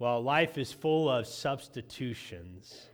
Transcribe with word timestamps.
Well, 0.00 0.22
life 0.22 0.58
is 0.58 0.72
full 0.72 1.10
of 1.10 1.26
substitutions. 1.26 2.86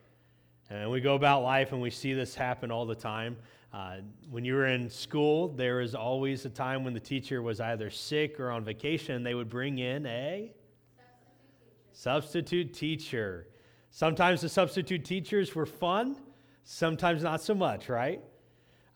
And 0.70 0.90
we 0.90 1.02
go 1.02 1.14
about 1.16 1.42
life 1.42 1.72
and 1.72 1.82
we 1.82 1.90
see 1.90 2.14
this 2.14 2.34
happen 2.34 2.70
all 2.70 2.86
the 2.86 2.94
time. 2.94 3.36
Uh, 3.74 3.96
when 4.30 4.42
you 4.42 4.54
were 4.54 4.68
in 4.68 4.88
school, 4.88 5.48
there 5.48 5.76
was 5.76 5.94
always 5.94 6.46
a 6.46 6.48
time 6.48 6.82
when 6.82 6.94
the 6.94 7.00
teacher 7.00 7.42
was 7.42 7.60
either 7.60 7.90
sick 7.90 8.40
or 8.40 8.50
on 8.50 8.64
vacation. 8.64 9.22
They 9.22 9.34
would 9.34 9.50
bring 9.50 9.80
in 9.80 10.06
a 10.06 10.50
substitute 11.92 12.72
teacher. 12.72 12.72
Substitute 12.72 12.72
teacher. 12.72 13.48
Sometimes 13.90 14.40
the 14.40 14.48
substitute 14.48 15.04
teachers 15.04 15.54
were 15.54 15.66
fun, 15.66 16.16
sometimes 16.64 17.22
not 17.22 17.42
so 17.42 17.54
much, 17.54 17.90
right? 17.90 18.22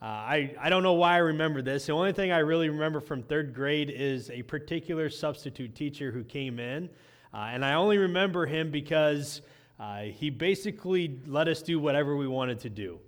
Uh, 0.01 0.05
I, 0.05 0.55
I 0.59 0.69
don't 0.69 0.81
know 0.81 0.93
why 0.93 1.13
I 1.13 1.17
remember 1.17 1.61
this. 1.61 1.85
The 1.85 1.93
only 1.93 2.13
thing 2.13 2.31
I 2.31 2.39
really 2.39 2.69
remember 2.69 3.01
from 3.01 3.21
third 3.21 3.53
grade 3.53 3.91
is 3.91 4.31
a 4.31 4.41
particular 4.41 5.11
substitute 5.11 5.75
teacher 5.75 6.09
who 6.09 6.23
came 6.23 6.59
in. 6.59 6.89
Uh, 7.33 7.49
and 7.51 7.63
I 7.63 7.73
only 7.73 7.97
remember 7.97 8.45
him 8.45 8.71
because 8.71 9.41
uh, 9.79 10.01
he 10.01 10.29
basically 10.29 11.19
let 11.27 11.47
us 11.47 11.61
do 11.61 11.79
whatever 11.79 12.15
we 12.15 12.27
wanted 12.27 12.59
to 12.61 12.69
do. 12.69 12.99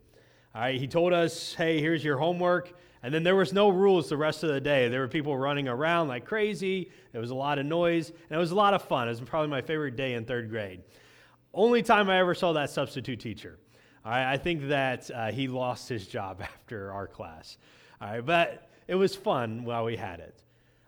All 0.54 0.62
right, 0.62 0.80
he 0.80 0.88
told 0.88 1.14
us, 1.14 1.54
hey, 1.54 1.80
here's 1.80 2.04
your 2.04 2.18
homework. 2.18 2.74
And 3.04 3.14
then 3.14 3.24
there 3.24 3.36
was 3.36 3.52
no 3.52 3.70
rules 3.70 4.10
the 4.10 4.18
rest 4.18 4.44
of 4.44 4.50
the 4.50 4.62
day. 4.62 4.88
There 4.88 5.00
were 5.00 5.08
people 5.08 5.36
running 5.36 5.68
around 5.68 6.08
like 6.08 6.26
crazy. 6.26 6.92
There 7.12 7.22
was 7.22 7.32
a 7.32 7.36
lot 7.36 7.58
of 7.58 7.66
noise, 7.66 8.10
and 8.10 8.32
it 8.32 8.38
was 8.38 8.52
a 8.52 8.56
lot 8.56 8.74
of 8.74 8.84
fun. 8.84 9.08
It 9.08 9.12
was 9.12 9.22
probably 9.22 9.50
my 9.50 9.62
favorite 9.62 9.96
day 9.96 10.14
in 10.14 10.26
third 10.26 10.50
grade. 10.50 10.82
Only 11.54 11.82
time 11.82 12.10
I 12.10 12.20
ever 12.20 12.36
saw 12.36 12.54
that 12.54 12.70
substitute 12.70 13.20
teacher. 13.20 13.58
All 14.06 14.12
right, 14.12 14.32
I 14.32 14.38
think 14.38 14.68
that 14.70 15.10
uh, 15.12 15.32
he 15.32 15.48
lost 15.48 15.90
his 15.90 16.08
job 16.08 16.42
after 16.44 16.92
our 16.92 17.08
class. 17.08 17.58
All 18.00 18.10
right, 18.10 18.26
but 18.26 18.70
it 18.88 18.96
was 18.96 19.16
fun 19.16 19.64
while 19.64 19.86
we 19.86 19.96
had 19.96 20.20
it. 20.20 20.36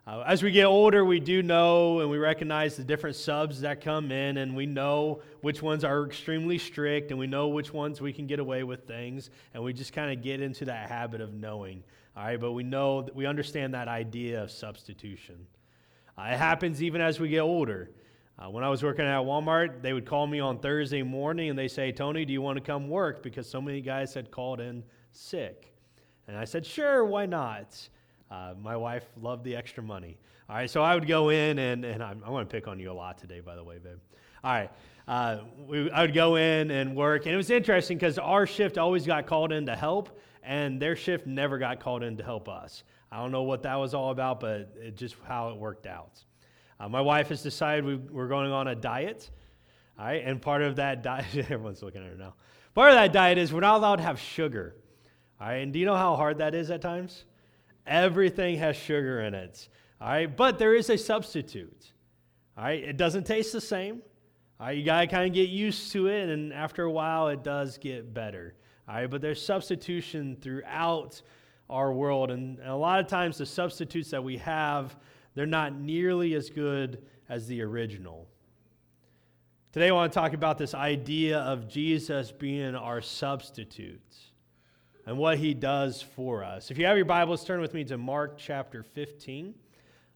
Uh, 0.06 0.22
as 0.28 0.44
we 0.44 0.52
get 0.52 0.66
older, 0.66 1.06
we 1.06 1.22
do 1.22 1.42
know 1.42 2.02
and 2.02 2.10
we 2.10 2.18
recognize 2.18 2.76
the 2.76 2.84
different 2.84 3.16
subs 3.16 3.62
that 3.62 3.80
come 3.80 4.12
in, 4.12 4.36
and 4.36 4.54
we 4.54 4.66
know 4.66 5.22
which 5.40 5.62
ones 5.62 5.86
are 5.86 6.06
extremely 6.06 6.58
strict, 6.58 7.12
and 7.12 7.20
we 7.20 7.26
know 7.26 7.48
which 7.48 7.72
ones 7.72 8.02
we 8.02 8.12
can 8.12 8.28
get 8.28 8.40
away 8.40 8.64
with 8.64 8.86
things, 8.86 9.30
and 9.54 9.64
we 9.64 9.72
just 9.72 9.94
kind 9.94 10.12
of 10.12 10.22
get 10.22 10.42
into 10.42 10.66
that 10.66 10.90
habit 10.90 11.22
of 11.22 11.34
knowing. 11.34 11.82
All 12.18 12.24
right, 12.26 12.40
but 12.40 12.52
we 12.52 12.64
know 12.64 13.08
we 13.14 13.26
understand 13.26 13.74
that 13.76 13.88
idea 13.88 14.44
of 14.44 14.52
substitution. 14.52 15.48
Uh, 16.18 16.24
it 16.24 16.38
happens 16.38 16.84
even 16.84 17.00
as 17.00 17.22
we 17.22 17.30
get 17.30 17.40
older. 17.40 17.90
Uh, 18.38 18.50
when 18.50 18.64
I 18.64 18.70
was 18.70 18.84
working 18.84 19.06
at 19.06 19.20
Walmart, 19.20 19.82
they 19.82 19.94
would 19.94 20.06
call 20.06 20.28
me 20.28 20.42
on 20.42 20.60
Thursday 20.60 21.02
morning 21.02 21.50
and 21.50 21.58
they 21.58 21.70
say, 21.70 21.94
Tony, 21.94 22.26
do 22.26 22.34
you 22.34 22.42
want 22.42 22.58
to 22.58 22.64
come 22.64 22.90
work? 22.90 23.24
Because 23.24 23.50
so 23.50 23.62
many 23.62 23.80
guys 23.80 24.14
had 24.14 24.32
called 24.32 24.60
in 24.60 24.84
sick. 25.12 25.74
And 26.28 26.36
I 26.36 26.44
said, 26.44 26.66
sure, 26.66 27.06
why 27.06 27.26
not? 27.26 27.90
Uh, 28.34 28.56
my 28.60 28.76
wife 28.76 29.06
loved 29.22 29.44
the 29.44 29.56
extra 29.56 29.84
money. 29.84 30.18
All 30.50 30.56
right, 30.56 30.68
so 30.68 30.82
I 30.82 30.96
would 30.96 31.08
go 31.08 31.30
in, 31.30 31.60
and, 31.60 31.86
and 31.86 32.02
I'm, 32.02 32.20
I'm 32.26 32.32
going 32.32 32.48
to 32.48 32.52
pick 32.52 32.68
on 32.68 32.80
you 32.80 32.92
a 32.92 32.94
lot 32.94 33.20
today, 33.20 33.42
by 33.42 33.56
the 33.56 33.64
way, 33.64 33.78
babe. 33.78 34.00
All 34.44 34.52
right, 34.52 34.72
uh, 35.08 35.38
we, 35.68 35.92
I 35.92 36.02
would 36.02 36.16
go 36.16 36.38
in 36.38 36.72
and 36.72 36.96
work, 36.96 37.28
and 37.28 37.34
it 37.34 37.38
was 37.38 37.52
interesting 37.52 37.96
because 37.96 38.18
our 38.18 38.48
shift 38.48 38.80
always 38.80 39.06
got 39.06 39.28
called 39.28 39.52
in 39.52 39.68
to 39.68 39.76
help, 39.76 40.20
and 40.42 40.82
their 40.82 40.96
shift 40.96 41.28
never 41.28 41.60
got 41.60 41.80
called 41.80 42.02
in 42.02 42.18
to 42.18 42.24
help 42.24 42.50
us. 42.50 42.84
I 43.12 43.18
don't 43.18 43.32
know 43.32 43.44
what 43.44 43.62
that 43.64 43.76
was 43.76 43.94
all 43.94 44.10
about, 44.10 44.40
but 44.40 44.74
it 44.82 44.98
just 44.98 45.16
how 45.28 45.50
it 45.50 45.58
worked 45.58 45.86
out. 45.86 46.24
Uh, 46.80 46.90
my 46.90 47.02
wife 47.02 47.30
has 47.30 47.44
decided 47.44 47.86
we, 47.86 47.98
we're 47.98 48.30
going 48.30 48.52
on 48.52 48.68
a 48.68 48.74
diet, 48.74 49.30
all 50.00 50.06
right, 50.06 50.24
and 50.26 50.42
part 50.42 50.64
of 50.64 50.78
that 50.78 51.04
diet, 51.04 51.28
everyone's 51.36 51.84
looking 51.84 52.02
at 52.04 52.10
her 52.10 52.18
now. 52.18 52.34
Part 52.74 52.90
of 52.90 52.96
that 52.96 53.14
diet 53.14 53.38
is 53.38 53.54
we're 53.54 53.60
not 53.60 53.78
allowed 53.78 53.98
to 53.98 54.04
have 54.04 54.20
sugar, 54.20 54.74
all 55.40 55.50
right, 55.50 55.58
and 55.58 55.72
do 55.72 55.78
you 55.78 55.86
know 55.86 55.96
how 55.96 56.16
hard 56.16 56.40
that 56.40 56.56
is 56.56 56.72
at 56.72 56.82
times? 56.82 57.26
Everything 57.86 58.58
has 58.58 58.76
sugar 58.76 59.22
in 59.22 59.34
it. 59.34 59.68
All 60.00 60.08
right, 60.08 60.38
but 60.38 60.58
there 60.58 60.76
is 60.76 60.90
a 60.90 60.98
substitute. 60.98 61.92
All 62.58 62.64
right, 62.64 62.84
it 62.84 62.98
doesn't 62.98 63.26
taste 63.26 63.52
the 63.52 63.62
same. 63.62 64.02
All 64.60 64.68
right, 64.68 64.78
you 64.78 64.84
got 64.84 65.02
to 65.02 65.08
kind 65.08 65.28
of 65.28 65.34
get 65.34 65.50
used 65.50 65.92
to 65.94 66.08
it, 66.08 66.30
and 66.30 66.54
after 66.54 66.84
a 66.84 66.92
while, 66.92 67.28
it 67.30 67.44
does 67.44 67.78
get 67.78 68.14
better. 68.14 68.56
All 68.88 68.96
right, 68.96 69.10
but 69.10 69.22
there's 69.22 69.44
substitution 69.44 70.38
throughout 70.40 71.22
our 71.70 71.92
world, 71.92 72.32
and, 72.32 72.60
and 72.60 72.70
a 72.70 72.76
lot 72.76 73.00
of 73.00 73.08
times 73.08 73.38
the 73.38 73.46
substitutes 73.46 74.12
that 74.12 74.24
we 74.24 74.38
have, 74.38 74.96
they're 75.36 75.46
not 75.46 75.74
nearly 75.74 76.36
as 76.36 76.50
good 76.50 77.04
as 77.30 77.48
the 77.48 77.62
original. 77.62 78.28
Today, 79.72 79.90
I 79.90 79.92
want 79.92 80.12
to 80.12 80.20
talk 80.20 80.34
about 80.34 80.58
this 80.58 80.76
idea 80.76 81.40
of 81.40 81.68
Jesus 81.68 82.32
being 82.32 82.76
our 82.76 83.02
substitute 83.02 84.33
and 85.06 85.18
what 85.18 85.38
he 85.38 85.54
does 85.54 86.02
for 86.02 86.44
us. 86.44 86.72
If 86.72 86.78
you 86.78 86.86
have 86.86 86.96
your 86.96 87.06
Bibles, 87.06 87.44
turn 87.44 87.60
with 87.60 87.74
me 87.74 87.84
to 87.86 87.98
Mark 87.98 88.38
chapter 88.38 88.84
15. 88.84 89.54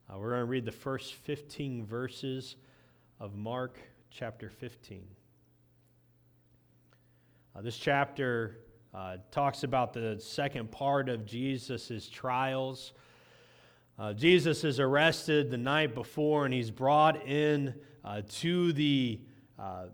Uh, 0.10 0.18
we're 0.18 0.30
going 0.30 0.42
to 0.42 0.46
read 0.46 0.66
the 0.66 0.72
first 0.72 1.14
15 1.16 1.86
verses 1.86 2.56
of 3.20 3.36
Mark 3.36 3.78
chapter 4.10 4.50
15. 4.50 5.06
Uh, 7.54 7.62
this 7.62 7.78
chapter 7.78 8.60
uh, 8.94 9.18
talks 9.30 9.64
about 9.64 9.92
the 9.92 10.18
second 10.20 10.72
part 10.72 11.10
of 11.10 11.26
Jesus' 11.26 12.08
trials. 12.10 12.94
Uh, 14.00 14.14
Jesus 14.14 14.64
is 14.64 14.80
arrested 14.80 15.52
the 15.52 15.58
night 15.58 15.96
before, 15.96 16.46
and 16.46 16.54
he's 16.54 16.72
brought 16.72 17.28
in 17.28 17.74
uh, 18.06 18.22
to 18.30 18.72
the 18.72 19.20
uh, 19.60 19.88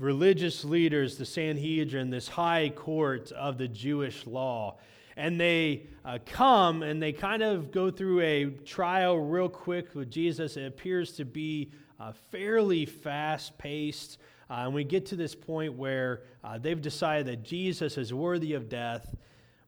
religious 0.00 0.64
leaders, 0.64 1.18
the 1.18 1.26
Sanhedrin, 1.26 2.08
this 2.08 2.26
high 2.26 2.70
court 2.70 3.30
of 3.32 3.58
the 3.58 3.68
Jewish 3.68 4.26
law. 4.26 4.78
And 5.16 5.38
they 5.38 5.88
uh, 6.06 6.18
come 6.24 6.82
and 6.82 7.02
they 7.02 7.12
kind 7.12 7.42
of 7.42 7.70
go 7.70 7.90
through 7.90 8.20
a 8.22 8.46
trial 8.46 9.18
real 9.18 9.50
quick 9.50 9.94
with 9.94 10.10
Jesus. 10.10 10.56
It 10.56 10.64
appears 10.64 11.12
to 11.12 11.26
be 11.26 11.70
uh, 12.00 12.12
fairly 12.30 12.86
fast 12.86 13.58
paced. 13.58 14.16
Uh, 14.48 14.64
and 14.64 14.74
we 14.74 14.84
get 14.84 15.04
to 15.06 15.16
this 15.16 15.34
point 15.34 15.74
where 15.74 16.22
uh, 16.42 16.56
they've 16.56 16.80
decided 16.80 17.26
that 17.26 17.42
Jesus 17.42 17.98
is 17.98 18.14
worthy 18.14 18.54
of 18.54 18.70
death, 18.70 19.14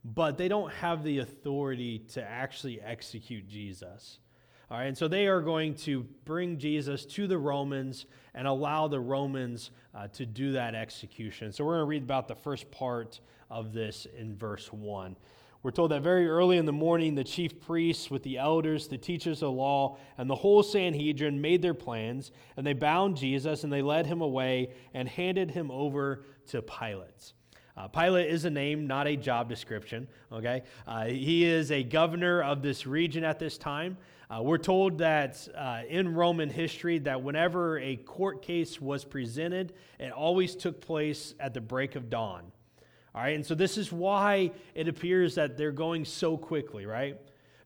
but 0.02 0.38
they 0.38 0.48
don't 0.48 0.72
have 0.72 1.04
the 1.04 1.18
authority 1.18 1.98
to 2.14 2.22
actually 2.22 2.80
execute 2.80 3.46
Jesus. 3.46 4.18
All 4.72 4.78
right, 4.78 4.86
and 4.86 4.96
so 4.96 5.06
they 5.06 5.26
are 5.26 5.42
going 5.42 5.74
to 5.74 6.06
bring 6.24 6.56
Jesus 6.56 7.04
to 7.04 7.26
the 7.26 7.36
Romans 7.36 8.06
and 8.32 8.48
allow 8.48 8.88
the 8.88 9.00
Romans 9.00 9.70
uh, 9.94 10.08
to 10.14 10.24
do 10.24 10.52
that 10.52 10.74
execution. 10.74 11.52
So 11.52 11.62
we're 11.62 11.74
going 11.74 11.82
to 11.82 11.90
read 11.90 12.02
about 12.04 12.26
the 12.26 12.34
first 12.34 12.70
part 12.70 13.20
of 13.50 13.74
this 13.74 14.06
in 14.16 14.34
verse 14.34 14.72
1. 14.72 15.14
We're 15.62 15.72
told 15.72 15.90
that 15.90 16.00
very 16.00 16.26
early 16.26 16.56
in 16.56 16.64
the 16.64 16.72
morning, 16.72 17.14
the 17.14 17.22
chief 17.22 17.60
priests, 17.60 18.10
with 18.10 18.22
the 18.22 18.38
elders, 18.38 18.88
the 18.88 18.96
teachers 18.96 19.42
of 19.42 19.52
law, 19.52 19.98
and 20.16 20.28
the 20.28 20.34
whole 20.34 20.62
Sanhedrin 20.62 21.38
made 21.38 21.60
their 21.60 21.74
plans, 21.74 22.32
and 22.56 22.66
they 22.66 22.72
bound 22.72 23.18
Jesus 23.18 23.64
and 23.64 23.70
they 23.70 23.82
led 23.82 24.06
him 24.06 24.22
away 24.22 24.72
and 24.94 25.06
handed 25.06 25.50
him 25.50 25.70
over 25.70 26.24
to 26.46 26.62
Pilate. 26.62 27.34
Uh, 27.76 27.88
Pilate 27.88 28.30
is 28.30 28.44
a 28.44 28.50
name, 28.50 28.86
not 28.86 29.06
a 29.06 29.16
job 29.16 29.48
description. 29.48 30.06
Okay, 30.30 30.62
uh, 30.86 31.04
he 31.04 31.44
is 31.44 31.70
a 31.70 31.82
governor 31.82 32.42
of 32.42 32.62
this 32.62 32.86
region 32.86 33.24
at 33.24 33.38
this 33.38 33.56
time. 33.56 33.96
Uh, 34.32 34.40
we're 34.40 34.56
told 34.56 34.96
that 34.96 35.46
uh, 35.58 35.82
in 35.88 36.14
Roman 36.14 36.48
history 36.48 36.98
that 37.00 37.22
whenever 37.22 37.78
a 37.80 37.96
court 37.96 38.40
case 38.40 38.80
was 38.80 39.04
presented, 39.04 39.74
it 39.98 40.10
always 40.10 40.54
took 40.54 40.80
place 40.80 41.34
at 41.38 41.52
the 41.52 41.60
break 41.60 41.96
of 41.96 42.08
dawn. 42.08 42.50
All 43.14 43.20
right, 43.20 43.34
and 43.34 43.44
so 43.44 43.54
this 43.54 43.76
is 43.76 43.92
why 43.92 44.52
it 44.74 44.88
appears 44.88 45.34
that 45.34 45.58
they're 45.58 45.70
going 45.70 46.06
so 46.06 46.38
quickly, 46.38 46.86
right? 46.86 47.20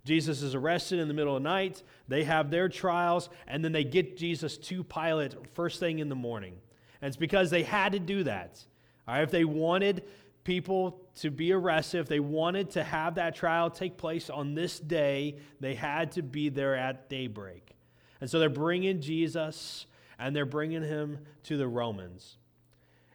Jesus 0.04 0.42
is 0.42 0.56
arrested 0.56 0.98
in 0.98 1.06
the 1.06 1.14
middle 1.14 1.36
of 1.36 1.42
the 1.42 1.48
night. 1.48 1.84
They 2.08 2.24
have 2.24 2.50
their 2.50 2.68
trials, 2.68 3.28
and 3.46 3.64
then 3.64 3.70
they 3.70 3.84
get 3.84 4.16
Jesus 4.16 4.58
to 4.58 4.82
Pilate 4.82 5.36
first 5.54 5.78
thing 5.78 6.00
in 6.00 6.08
the 6.08 6.16
morning. 6.16 6.54
And 7.00 7.06
it's 7.06 7.16
because 7.16 7.48
they 7.48 7.62
had 7.62 7.92
to 7.92 8.00
do 8.00 8.24
that. 8.24 8.58
All 9.06 9.14
right, 9.14 9.22
if 9.22 9.30
they 9.30 9.44
wanted 9.44 10.02
people 10.46 11.00
to 11.16 11.28
be 11.28 11.52
arrested, 11.52 11.98
if 11.98 12.08
they 12.08 12.20
wanted 12.20 12.70
to 12.70 12.84
have 12.84 13.16
that 13.16 13.34
trial 13.34 13.68
take 13.68 13.96
place 13.96 14.30
on 14.30 14.54
this 14.54 14.78
day, 14.78 15.36
they 15.58 15.74
had 15.74 16.12
to 16.12 16.22
be 16.22 16.48
there 16.48 16.76
at 16.76 17.10
daybreak. 17.10 17.74
And 18.20 18.30
so 18.30 18.38
they're 18.38 18.48
bringing 18.48 19.00
Jesus 19.00 19.86
and 20.20 20.34
they're 20.34 20.46
bringing 20.46 20.82
him 20.82 21.18
to 21.42 21.56
the 21.56 21.66
Romans. 21.66 22.36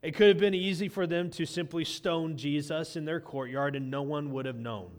It 0.02 0.12
could 0.12 0.28
have 0.28 0.40
been 0.40 0.54
easy 0.54 0.90
for 0.90 1.08
them 1.08 1.30
to 1.32 1.46
simply 1.46 1.86
stone 1.86 2.36
Jesus 2.36 2.98
in 2.98 3.06
their 3.06 3.22
courtyard 3.22 3.78
and 3.78 3.90
no 3.90 4.02
one 4.02 4.32
would 4.34 4.46
have 4.46 4.60
known. 4.60 4.92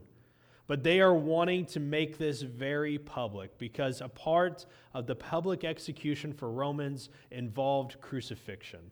But 0.66 0.82
they 0.82 1.00
are 1.00 1.14
wanting 1.14 1.66
to 1.66 1.80
make 1.80 2.16
this 2.16 2.40
very 2.40 2.96
public 2.96 3.58
because 3.58 4.00
a 4.00 4.08
part 4.08 4.64
of 4.94 5.06
the 5.06 5.16
public 5.16 5.64
execution 5.64 6.32
for 6.32 6.50
Romans 6.50 7.10
involved 7.30 8.00
crucifixion. 8.00 8.90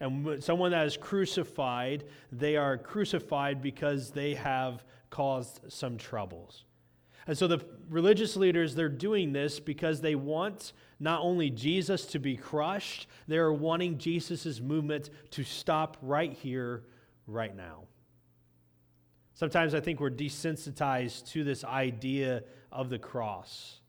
And 0.00 0.42
someone 0.42 0.70
that 0.70 0.86
is 0.86 0.96
crucified, 0.96 2.04
they 2.30 2.56
are 2.56 2.78
crucified 2.78 3.60
because 3.60 4.10
they 4.10 4.34
have 4.34 4.84
caused 5.10 5.60
some 5.68 5.96
troubles. 5.96 6.64
And 7.26 7.36
so 7.36 7.46
the 7.46 7.60
religious 7.90 8.36
leaders, 8.36 8.74
they're 8.74 8.88
doing 8.88 9.32
this 9.32 9.60
because 9.60 10.00
they 10.00 10.14
want 10.14 10.72
not 10.98 11.20
only 11.20 11.50
Jesus 11.50 12.06
to 12.06 12.18
be 12.18 12.36
crushed, 12.36 13.06
they're 13.26 13.52
wanting 13.52 13.98
Jesus' 13.98 14.60
movement 14.60 15.10
to 15.32 15.44
stop 15.44 15.96
right 16.00 16.32
here, 16.32 16.84
right 17.26 17.54
now. 17.54 17.84
Sometimes 19.34 19.74
I 19.74 19.80
think 19.80 20.00
we're 20.00 20.10
desensitized 20.10 21.30
to 21.32 21.44
this 21.44 21.64
idea 21.64 22.42
of 22.72 22.88
the 22.88 22.98
cross. 22.98 23.80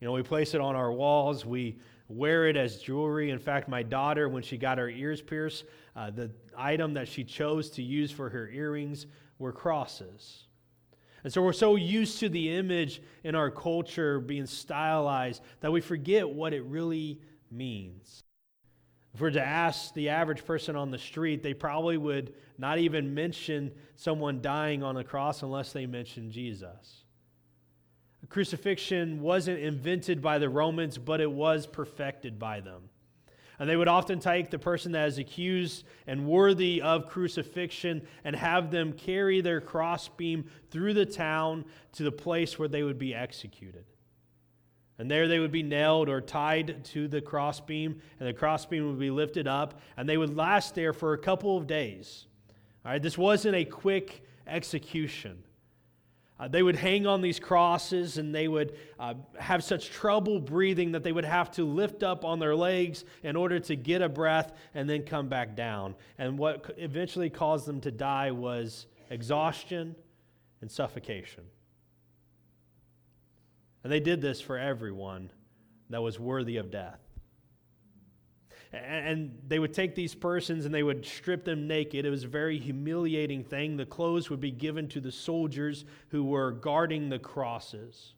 You 0.00 0.06
know, 0.06 0.12
we 0.12 0.22
place 0.22 0.54
it 0.54 0.60
on 0.60 0.76
our 0.76 0.92
walls, 0.92 1.44
we 1.44 1.78
wear 2.08 2.48
it 2.48 2.56
as 2.56 2.78
jewelry. 2.78 3.30
In 3.30 3.38
fact, 3.38 3.68
my 3.68 3.82
daughter, 3.82 4.28
when 4.28 4.42
she 4.42 4.56
got 4.56 4.78
her 4.78 4.88
ears 4.88 5.20
pierced, 5.20 5.64
uh, 5.94 6.10
the 6.10 6.30
item 6.56 6.94
that 6.94 7.08
she 7.08 7.24
chose 7.24 7.70
to 7.70 7.82
use 7.82 8.10
for 8.10 8.28
her 8.30 8.48
earrings 8.48 9.06
were 9.38 9.52
crosses. 9.52 10.44
And 11.24 11.32
so 11.32 11.42
we're 11.42 11.52
so 11.52 11.76
used 11.76 12.20
to 12.20 12.28
the 12.28 12.50
image 12.56 13.02
in 13.24 13.34
our 13.34 13.50
culture 13.50 14.20
being 14.20 14.46
stylized 14.46 15.42
that 15.60 15.72
we 15.72 15.80
forget 15.80 16.28
what 16.28 16.54
it 16.54 16.62
really 16.64 17.20
means. 17.50 18.22
If 19.14 19.20
we're 19.20 19.30
to 19.30 19.44
ask 19.44 19.92
the 19.94 20.10
average 20.10 20.44
person 20.44 20.76
on 20.76 20.90
the 20.90 20.98
street, 20.98 21.42
they 21.42 21.54
probably 21.54 21.96
would 21.96 22.34
not 22.56 22.78
even 22.78 23.14
mention 23.14 23.72
someone 23.96 24.40
dying 24.40 24.82
on 24.82 24.96
a 24.96 25.04
cross 25.04 25.42
unless 25.42 25.72
they 25.72 25.86
mention 25.86 26.30
Jesus. 26.30 27.04
Crucifixion 28.28 29.20
wasn't 29.20 29.58
invented 29.58 30.20
by 30.20 30.38
the 30.38 30.48
Romans, 30.48 30.98
but 30.98 31.20
it 31.20 31.30
was 31.30 31.66
perfected 31.66 32.38
by 32.38 32.60
them. 32.60 32.90
And 33.58 33.68
they 33.68 33.76
would 33.76 33.88
often 33.88 34.20
take 34.20 34.50
the 34.50 34.58
person 34.58 34.92
that 34.92 35.08
is 35.08 35.18
accused 35.18 35.84
and 36.06 36.26
worthy 36.26 36.80
of 36.80 37.08
crucifixion 37.08 38.06
and 38.22 38.36
have 38.36 38.70
them 38.70 38.92
carry 38.92 39.40
their 39.40 39.60
crossbeam 39.60 40.48
through 40.70 40.94
the 40.94 41.06
town 41.06 41.64
to 41.92 42.04
the 42.04 42.12
place 42.12 42.58
where 42.58 42.68
they 42.68 42.84
would 42.84 42.98
be 42.98 43.14
executed. 43.14 43.84
And 44.98 45.10
there 45.10 45.26
they 45.26 45.38
would 45.38 45.52
be 45.52 45.62
nailed 45.62 46.08
or 46.08 46.20
tied 46.20 46.84
to 46.86 47.08
the 47.08 47.20
crossbeam, 47.20 48.00
and 48.18 48.28
the 48.28 48.32
crossbeam 48.32 48.86
would 48.86 48.98
be 48.98 49.10
lifted 49.10 49.48
up, 49.48 49.80
and 49.96 50.08
they 50.08 50.16
would 50.16 50.36
last 50.36 50.74
there 50.74 50.92
for 50.92 51.12
a 51.12 51.18
couple 51.18 51.56
of 51.56 51.66
days. 51.66 52.26
All 52.84 52.92
right, 52.92 53.02
this 53.02 53.18
wasn't 53.18 53.54
a 53.56 53.64
quick 53.64 54.22
execution. 54.46 55.42
Uh, 56.40 56.46
they 56.46 56.62
would 56.62 56.76
hang 56.76 57.06
on 57.06 57.20
these 57.20 57.40
crosses 57.40 58.16
and 58.16 58.32
they 58.32 58.46
would 58.46 58.76
uh, 59.00 59.14
have 59.38 59.64
such 59.64 59.90
trouble 59.90 60.38
breathing 60.38 60.92
that 60.92 61.02
they 61.02 61.10
would 61.10 61.24
have 61.24 61.50
to 61.50 61.64
lift 61.64 62.04
up 62.04 62.24
on 62.24 62.38
their 62.38 62.54
legs 62.54 63.04
in 63.24 63.34
order 63.34 63.58
to 63.58 63.74
get 63.74 64.02
a 64.02 64.08
breath 64.08 64.52
and 64.74 64.88
then 64.88 65.02
come 65.02 65.28
back 65.28 65.56
down. 65.56 65.96
And 66.16 66.38
what 66.38 66.74
eventually 66.78 67.28
caused 67.28 67.66
them 67.66 67.80
to 67.80 67.90
die 67.90 68.30
was 68.30 68.86
exhaustion 69.10 69.96
and 70.60 70.70
suffocation. 70.70 71.44
And 73.82 73.92
they 73.92 74.00
did 74.00 74.20
this 74.20 74.40
for 74.40 74.56
everyone 74.56 75.30
that 75.90 76.02
was 76.02 76.20
worthy 76.20 76.56
of 76.58 76.70
death. 76.70 77.00
And 78.72 79.38
they 79.46 79.58
would 79.58 79.72
take 79.72 79.94
these 79.94 80.14
persons 80.14 80.66
and 80.66 80.74
they 80.74 80.82
would 80.82 81.06
strip 81.06 81.44
them 81.44 81.66
naked. 81.66 82.04
It 82.04 82.10
was 82.10 82.24
a 82.24 82.28
very 82.28 82.58
humiliating 82.58 83.44
thing. 83.44 83.76
The 83.76 83.86
clothes 83.86 84.28
would 84.28 84.40
be 84.40 84.50
given 84.50 84.88
to 84.88 85.00
the 85.00 85.12
soldiers 85.12 85.86
who 86.08 86.24
were 86.24 86.52
guarding 86.52 87.08
the 87.08 87.18
crosses. 87.18 88.12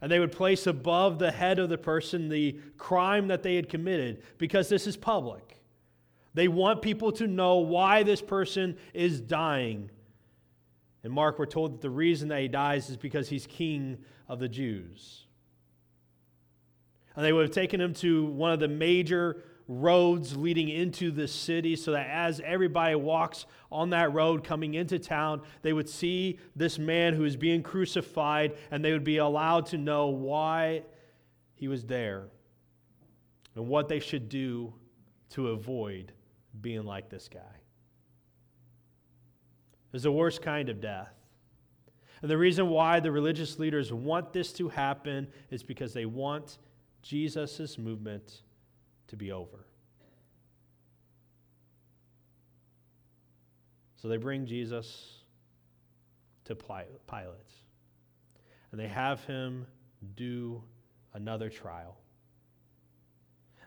And 0.00 0.10
they 0.10 0.18
would 0.18 0.32
place 0.32 0.66
above 0.66 1.20
the 1.20 1.30
head 1.30 1.60
of 1.60 1.68
the 1.68 1.78
person 1.78 2.28
the 2.28 2.58
crime 2.76 3.28
that 3.28 3.44
they 3.44 3.54
had 3.54 3.68
committed 3.68 4.24
because 4.38 4.68
this 4.68 4.88
is 4.88 4.96
public. 4.96 5.62
They 6.34 6.48
want 6.48 6.82
people 6.82 7.12
to 7.12 7.28
know 7.28 7.58
why 7.58 8.02
this 8.02 8.20
person 8.20 8.76
is 8.92 9.20
dying. 9.20 9.90
And 11.04 11.12
Mark, 11.12 11.38
we're 11.38 11.46
told 11.46 11.74
that 11.74 11.80
the 11.80 11.90
reason 11.90 12.28
that 12.28 12.40
he 12.40 12.48
dies 12.48 12.90
is 12.90 12.96
because 12.96 13.28
he's 13.28 13.46
king 13.46 13.98
of 14.28 14.40
the 14.40 14.48
Jews. 14.48 15.26
And 17.16 17.24
they 17.24 17.32
would 17.32 17.42
have 17.42 17.54
taken 17.54 17.80
him 17.80 17.94
to 17.94 18.24
one 18.26 18.52
of 18.52 18.60
the 18.60 18.68
major 18.68 19.42
roads 19.68 20.36
leading 20.36 20.68
into 20.68 21.10
the 21.10 21.26
city 21.28 21.76
so 21.76 21.92
that 21.92 22.08
as 22.08 22.40
everybody 22.40 22.94
walks 22.94 23.46
on 23.70 23.90
that 23.90 24.12
road 24.12 24.44
coming 24.44 24.74
into 24.74 24.98
town, 24.98 25.42
they 25.62 25.72
would 25.72 25.88
see 25.88 26.38
this 26.56 26.78
man 26.78 27.14
who 27.14 27.24
is 27.24 27.36
being 27.36 27.62
crucified 27.62 28.56
and 28.70 28.84
they 28.84 28.92
would 28.92 29.04
be 29.04 29.18
allowed 29.18 29.66
to 29.66 29.78
know 29.78 30.08
why 30.08 30.82
he 31.54 31.68
was 31.68 31.84
there 31.84 32.24
and 33.54 33.66
what 33.66 33.88
they 33.88 34.00
should 34.00 34.28
do 34.28 34.72
to 35.30 35.48
avoid 35.48 36.12
being 36.60 36.84
like 36.84 37.08
this 37.08 37.28
guy. 37.28 37.40
It's 39.92 40.04
the 40.04 40.12
worst 40.12 40.42
kind 40.42 40.68
of 40.68 40.80
death. 40.80 41.12
And 42.20 42.30
the 42.30 42.38
reason 42.38 42.68
why 42.68 43.00
the 43.00 43.10
religious 43.10 43.58
leaders 43.58 43.92
want 43.92 44.32
this 44.32 44.52
to 44.54 44.68
happen 44.68 45.28
is 45.50 45.62
because 45.62 45.92
they 45.92 46.06
want 46.06 46.58
Jesus' 47.02 47.78
movement 47.78 48.42
to 49.08 49.16
be 49.16 49.32
over. 49.32 49.66
So 53.96 54.08
they 54.08 54.16
bring 54.16 54.46
Jesus 54.46 55.22
to 56.44 56.56
Pilate, 56.56 57.36
and 58.72 58.80
they 58.80 58.88
have 58.88 59.24
him 59.26 59.66
do 60.16 60.62
another 61.14 61.48
trial. 61.48 61.96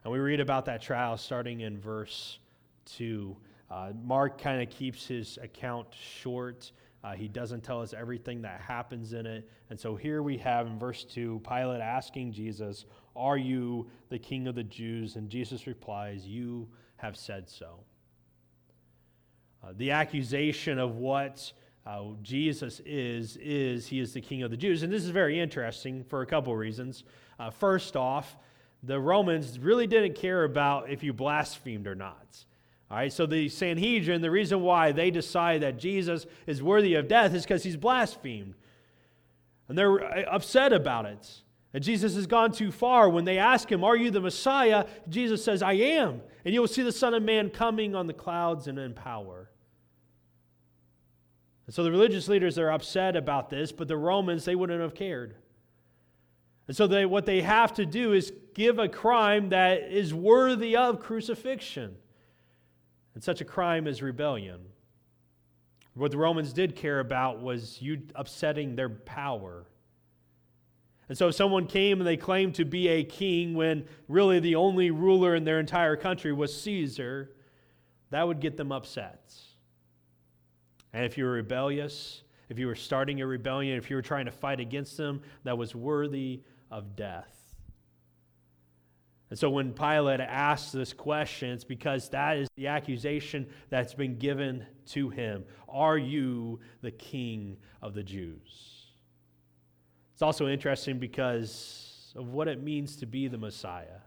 And 0.04 0.12
we 0.12 0.20
read 0.20 0.40
about 0.40 0.66
that 0.66 0.82
trial 0.82 1.18
starting 1.18 1.62
in 1.62 1.80
verse 1.80 2.40
2. 2.98 3.36
Uh, 3.72 3.92
Mark 4.04 4.40
kind 4.40 4.62
of 4.62 4.70
keeps 4.70 5.08
his 5.08 5.40
account 5.42 5.88
short. 5.94 6.72
Uh, 7.04 7.14
he 7.14 7.28
doesn't 7.28 7.64
tell 7.64 7.82
us 7.82 7.94
everything 7.94 8.42
that 8.42 8.62
happens 8.62 9.14
in 9.14 9.26
it. 9.26 9.50
And 9.70 9.80
so 9.80 9.96
here 9.96 10.22
we 10.22 10.38
have 10.38 10.68
in 10.68 10.78
verse 10.78 11.04
2 11.06 11.42
Pilate 11.48 11.82
asking 11.82 12.34
Jesus, 12.34 12.86
Are 13.16 13.38
you 13.38 13.88
the 14.10 14.20
king 14.20 14.48
of 14.48 14.56
the 14.56 14.64
Jews? 14.64 15.16
And 15.16 15.30
Jesus 15.30 15.68
replies, 15.68 16.26
You 16.26 16.68
have 16.98 17.16
said 17.18 17.50
so. 17.50 17.80
Uh, 19.64 19.74
the 19.78 19.92
accusation 19.92 20.78
of 20.78 20.96
what 20.96 21.52
uh, 21.86 22.02
Jesus 22.22 22.82
is, 22.86 23.38
is 23.38 23.88
he 23.88 24.00
is 24.00 24.14
the 24.14 24.22
king 24.22 24.44
of 24.44 24.52
the 24.52 24.58
Jews. 24.58 24.84
And 24.84 24.92
this 24.92 25.04
is 25.04 25.10
very 25.10 25.40
interesting 25.40 26.04
for 26.04 26.22
a 26.22 26.26
couple 26.26 26.54
of 26.54 26.60
reasons. 26.60 27.04
Uh, 27.40 27.50
first 27.50 27.96
off, 27.96 28.38
the 28.84 29.00
Romans 29.00 29.60
really 29.60 29.88
didn't 29.88 30.16
care 30.16 30.44
about 30.44 30.90
if 30.90 31.04
you 31.04 31.14
blasphemed 31.14 31.88
or 31.88 31.96
not. 31.96 32.46
All 32.92 32.98
right, 32.98 33.12
so 33.12 33.26
the 33.26 33.50
Sanhedrin, 33.50 34.22
the 34.22 34.30
reason 34.30 34.62
why 34.62 34.92
they 34.92 35.10
decide 35.10 35.62
that 35.62 35.80
Jesus 35.80 36.28
is 36.46 36.62
worthy 36.62 36.94
of 36.96 37.08
death 37.08 37.34
is 37.34 37.44
because 37.44 37.64
he's 37.64 37.78
blasphemed. 37.78 38.54
And 39.68 39.78
they're 39.78 40.04
uh, 40.04 40.24
upset 40.30 40.72
about 40.72 41.06
it. 41.06 41.42
And 41.76 41.84
Jesus 41.84 42.16
has 42.16 42.26
gone 42.26 42.54
too 42.54 42.72
far. 42.72 43.10
When 43.10 43.26
they 43.26 43.38
ask 43.38 43.70
him, 43.70 43.84
Are 43.84 43.98
you 43.98 44.10
the 44.10 44.22
Messiah? 44.22 44.86
Jesus 45.10 45.44
says, 45.44 45.62
I 45.62 45.74
am. 45.74 46.22
And 46.46 46.54
you 46.54 46.62
will 46.62 46.70
see 46.70 46.84
the 46.84 46.92
Son 46.94 47.14
of 47.14 47.22
Man 47.22 47.50
coming 47.50 47.96
on 47.96 48.08
the 48.08 48.14
clouds 48.14 48.68
and 48.68 48.80
in 48.80 48.94
power. 48.94 49.50
And 51.66 51.76
so 51.76 51.84
the 51.84 51.92
religious 51.92 52.30
leaders 52.30 52.58
are 52.58 52.72
upset 52.72 53.18
about 53.18 53.50
this, 53.50 53.74
but 53.74 53.90
the 53.90 53.98
Romans, 53.98 54.46
they 54.46 54.56
wouldn't 54.56 54.82
have 54.82 54.96
cared. 54.96 55.36
And 56.70 56.78
so 56.78 56.88
they, 56.88 57.06
what 57.06 57.26
they 57.26 57.42
have 57.42 57.74
to 57.74 57.86
do 57.86 58.14
is 58.14 58.32
give 58.54 58.80
a 58.80 58.88
crime 58.88 59.50
that 59.50 59.92
is 59.92 60.14
worthy 60.14 60.78
of 60.78 61.02
crucifixion. 61.02 61.98
And 63.16 63.22
such 63.22 63.42
a 63.42 63.46
crime 63.46 63.86
is 63.86 64.02
rebellion. 64.02 64.62
What 65.94 66.12
the 66.12 66.20
Romans 66.20 66.54
did 66.54 66.74
care 66.74 67.02
about 67.02 67.42
was 67.42 67.82
you 67.82 68.04
upsetting 68.16 68.78
their 68.78 68.90
power. 68.90 69.66
And 71.08 71.18
so 71.18 71.28
if 71.28 71.36
someone 71.36 71.68
came 71.68 72.00
and 72.00 72.08
they 72.08 72.18
claimed 72.18 72.56
to 72.56 72.66
be 72.66 72.88
a 72.88 73.04
king 73.04 73.54
when 73.54 73.86
really 74.08 74.40
the 74.40 74.56
only 74.56 74.90
ruler 74.92 75.36
in 75.36 75.44
their 75.44 75.60
entire 75.60 75.96
country 75.96 76.34
was 76.34 76.60
Caesar, 76.62 77.32
that 78.10 78.28
would 78.28 78.40
get 78.40 78.58
them 78.58 78.72
upset. 78.72 79.34
And 80.94 81.06
if 81.06 81.18
you 81.18 81.26
were 81.26 81.32
rebellious, 81.32 82.24
if 82.50 82.58
you 82.58 82.68
were 82.68 82.76
starting 82.76 83.22
a 83.22 83.28
rebellion, 83.28 83.78
if 83.78 83.90
you 83.90 83.96
were 83.96 84.02
trying 84.02 84.26
to 84.26 84.32
fight 84.32 84.60
against 84.60 84.98
them, 84.98 85.22
that 85.44 85.58
was 85.58 85.76
worthy 85.76 86.42
of 86.72 86.96
death. 86.96 87.36
And 89.30 89.38
so 89.38 89.50
when 89.50 89.74
Pilate 89.74 90.20
asks 90.20 90.72
this 90.72 90.94
question, 90.94 91.50
it's 91.50 91.64
because 91.64 92.10
that 92.10 92.38
is 92.38 92.48
the 92.56 92.68
accusation 92.68 93.48
that's 93.70 93.94
been 93.94 94.18
given 94.18 94.66
to 94.88 95.10
him. 95.10 95.46
Are 95.68 95.98
you 95.98 96.60
the 96.82 96.92
king 96.92 97.58
of 97.82 97.94
the 97.94 98.04
Jews? 98.04 98.85
It's 100.16 100.22
also 100.22 100.48
interesting 100.48 100.98
because 100.98 102.14
of 102.16 102.30
what 102.30 102.48
it 102.48 102.64
means 102.64 102.96
to 102.98 103.06
be 103.06 103.28
the 103.28 103.38
Messiah. 103.38 104.00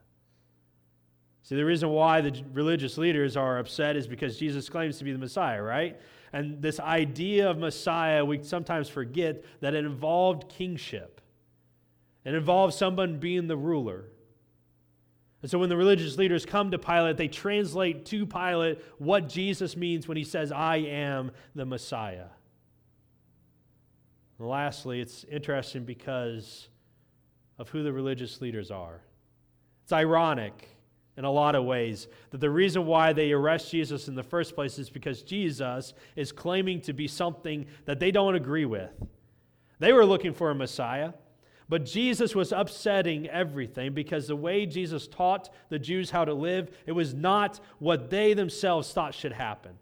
See, 1.42 1.54
the 1.54 1.66
reason 1.66 1.90
why 1.90 2.22
the 2.22 2.42
religious 2.54 2.96
leaders 2.96 3.36
are 3.36 3.58
upset 3.58 3.94
is 3.94 4.06
because 4.06 4.38
Jesus 4.38 4.70
claims 4.70 4.96
to 4.98 5.04
be 5.04 5.12
the 5.12 5.18
Messiah, 5.18 5.62
right? 5.62 6.00
And 6.32 6.62
this 6.62 6.80
idea 6.80 7.50
of 7.50 7.58
Messiah, 7.58 8.24
we 8.24 8.42
sometimes 8.42 8.88
forget 8.88 9.44
that 9.60 9.74
it 9.74 9.84
involved 9.84 10.48
kingship. 10.48 11.20
It 12.24 12.32
involved 12.32 12.72
someone 12.72 13.18
being 13.18 13.46
the 13.46 13.58
ruler. 13.58 14.06
And 15.42 15.50
so 15.50 15.58
when 15.58 15.68
the 15.68 15.76
religious 15.76 16.16
leaders 16.16 16.46
come 16.46 16.70
to 16.70 16.78
Pilate, 16.78 17.18
they 17.18 17.28
translate 17.28 18.06
to 18.06 18.24
Pilate 18.24 18.78
what 18.96 19.28
Jesus 19.28 19.76
means 19.76 20.08
when 20.08 20.16
he 20.16 20.24
says, 20.24 20.52
I 20.52 20.76
am 20.76 21.32
the 21.54 21.66
Messiah. 21.66 22.28
And 24.38 24.49
lastly, 24.49 25.00
it's 25.00 25.25
interesting 25.25 25.85
because 25.85 26.68
of 27.59 27.68
who 27.68 27.83
the 27.83 27.92
religious 27.92 28.40
leaders 28.40 28.71
are. 28.71 29.00
It's 29.83 29.92
ironic 29.92 30.68
in 31.16 31.25
a 31.25 31.30
lot 31.30 31.54
of 31.54 31.64
ways 31.64 32.07
that 32.30 32.40
the 32.40 32.50
reason 32.50 32.87
why 32.87 33.12
they 33.12 33.33
arrest 33.33 33.71
Jesus 33.71 34.07
in 34.07 34.14
the 34.14 34.23
first 34.23 34.54
place 34.54 34.78
is 34.78 34.88
because 34.88 35.23
Jesus 35.23 35.95
is 36.14 36.30
claiming 36.30 36.80
to 36.83 36.92
be 36.92 37.09
something 37.09 37.66
that 37.87 37.99
they 37.99 38.12
don't 38.12 38.37
agree 38.37 38.64
with. 38.64 38.90
They 39.80 39.92
were 39.92 40.07
looking 40.07 40.33
for 40.33 40.50
a 40.50 40.54
Messiah. 40.54 41.12
But 41.68 41.85
Jesus 41.85 42.35
was 42.35 42.50
upsetting 42.50 43.28
everything 43.28 43.92
because 43.92 44.26
the 44.26 44.37
way 44.37 44.64
Jesus 44.64 45.07
taught 45.07 45.50
the 45.68 45.78
Jews 45.78 46.11
how 46.11 46.25
to 46.25 46.33
live, 46.33 46.71
it 46.87 46.92
was 46.92 47.12
not 47.12 47.61
what 47.78 48.09
they 48.09 48.33
themselves 48.33 48.90
thought 48.92 49.14
should 49.14 49.33
happen. 49.33 49.73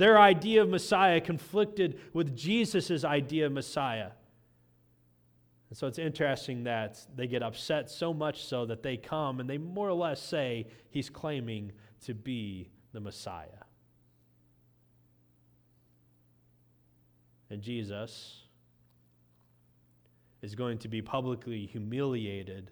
Their 0.00 0.18
idea 0.18 0.62
of 0.62 0.70
Messiah 0.70 1.20
conflicted 1.20 2.00
with 2.14 2.34
Jesus' 2.34 3.04
idea 3.04 3.44
of 3.44 3.52
Messiah. 3.52 4.12
And 5.68 5.76
so 5.76 5.86
it's 5.86 5.98
interesting 5.98 6.64
that 6.64 6.98
they 7.14 7.26
get 7.26 7.42
upset 7.42 7.90
so 7.90 8.14
much 8.14 8.42
so 8.46 8.64
that 8.64 8.82
they 8.82 8.96
come 8.96 9.40
and 9.40 9.50
they 9.50 9.58
more 9.58 9.90
or 9.90 9.92
less 9.92 10.22
say 10.22 10.68
he's 10.88 11.10
claiming 11.10 11.72
to 12.06 12.14
be 12.14 12.70
the 12.94 13.00
Messiah. 13.00 13.66
And 17.50 17.60
Jesus 17.60 18.44
is 20.40 20.54
going 20.54 20.78
to 20.78 20.88
be 20.88 21.02
publicly 21.02 21.66
humiliated 21.66 22.70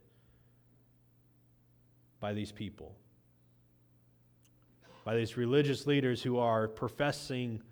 by 2.20 2.32
these 2.32 2.52
people, 2.52 2.96
by 5.08 5.16
these 5.16 5.38
religious 5.38 5.86
leaders 5.86 6.22
who 6.22 6.36
are 6.36 6.68
professing 6.68 7.62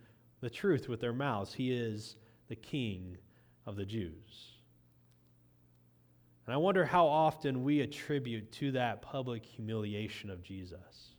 the 0.41 0.49
truth 0.49 0.89
with 0.89 1.03
their 1.03 1.13
mouths. 1.13 1.53
He 1.53 1.71
is 1.71 2.17
the 2.49 2.57
King 2.57 3.19
of 3.67 3.77
the 3.77 3.85
Jews. 3.85 4.55
And 6.47 6.55
I 6.55 6.57
wonder 6.57 6.87
how 6.87 7.07
often 7.07 7.63
we 7.63 7.83
attribute 7.83 8.51
to 8.53 8.73
that 8.73 9.03
public 9.03 9.45
humiliation 9.45 10.31
of 10.31 10.43
Jesus. 10.43 11.11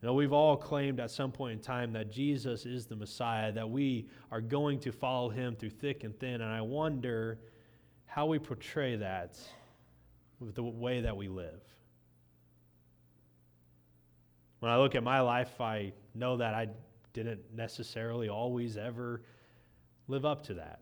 You 0.00 0.06
know, 0.06 0.14
we've 0.14 0.32
all 0.32 0.56
claimed 0.56 0.98
at 0.98 1.10
some 1.10 1.30
point 1.30 1.52
in 1.52 1.60
time 1.60 1.92
that 1.92 2.10
Jesus 2.10 2.64
is 2.64 2.86
the 2.86 2.96
Messiah, 2.96 3.52
that 3.52 3.68
we 3.68 4.08
are 4.32 4.40
going 4.40 4.80
to 4.80 4.92
follow 4.92 5.28
him 5.28 5.54
through 5.54 5.68
thick 5.68 6.04
and 6.04 6.18
thin. 6.18 6.40
And 6.40 6.50
I 6.50 6.62
wonder 6.62 7.38
how 8.06 8.24
we 8.24 8.38
portray 8.38 8.96
that 8.96 9.38
with 10.40 10.54
the 10.54 10.62
way 10.62 11.02
that 11.02 11.14
we 11.14 11.28
live. 11.28 11.60
When 14.60 14.70
I 14.72 14.78
look 14.78 14.94
at 14.94 15.02
my 15.02 15.20
life, 15.20 15.60
I 15.60 15.92
know 16.14 16.36
that 16.38 16.54
I 16.54 16.68
didn't 17.12 17.40
necessarily 17.54 18.28
always 18.28 18.76
ever 18.76 19.22
live 20.08 20.24
up 20.24 20.44
to 20.44 20.54
that. 20.54 20.80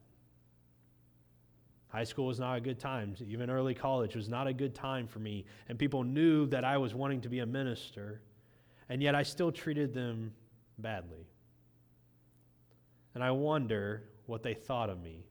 High 1.88 2.04
school 2.04 2.26
was 2.26 2.40
not 2.40 2.56
a 2.56 2.60
good 2.60 2.78
time. 2.78 3.14
Even 3.26 3.48
early 3.48 3.74
college 3.74 4.16
was 4.16 4.28
not 4.28 4.46
a 4.46 4.52
good 4.52 4.74
time 4.74 5.06
for 5.06 5.18
me. 5.18 5.44
And 5.68 5.78
people 5.78 6.04
knew 6.04 6.46
that 6.46 6.64
I 6.64 6.76
was 6.78 6.94
wanting 6.94 7.20
to 7.22 7.28
be 7.28 7.38
a 7.40 7.46
minister 7.46 8.20
and 8.88 9.02
yet 9.02 9.14
I 9.14 9.22
still 9.22 9.50
treated 9.50 9.92
them 9.94 10.32
badly. 10.78 11.26
And 13.14 13.24
I 13.24 13.30
wonder 13.30 14.04
what 14.26 14.42
they 14.42 14.54
thought 14.54 14.90
of 14.90 15.02
me 15.02 15.24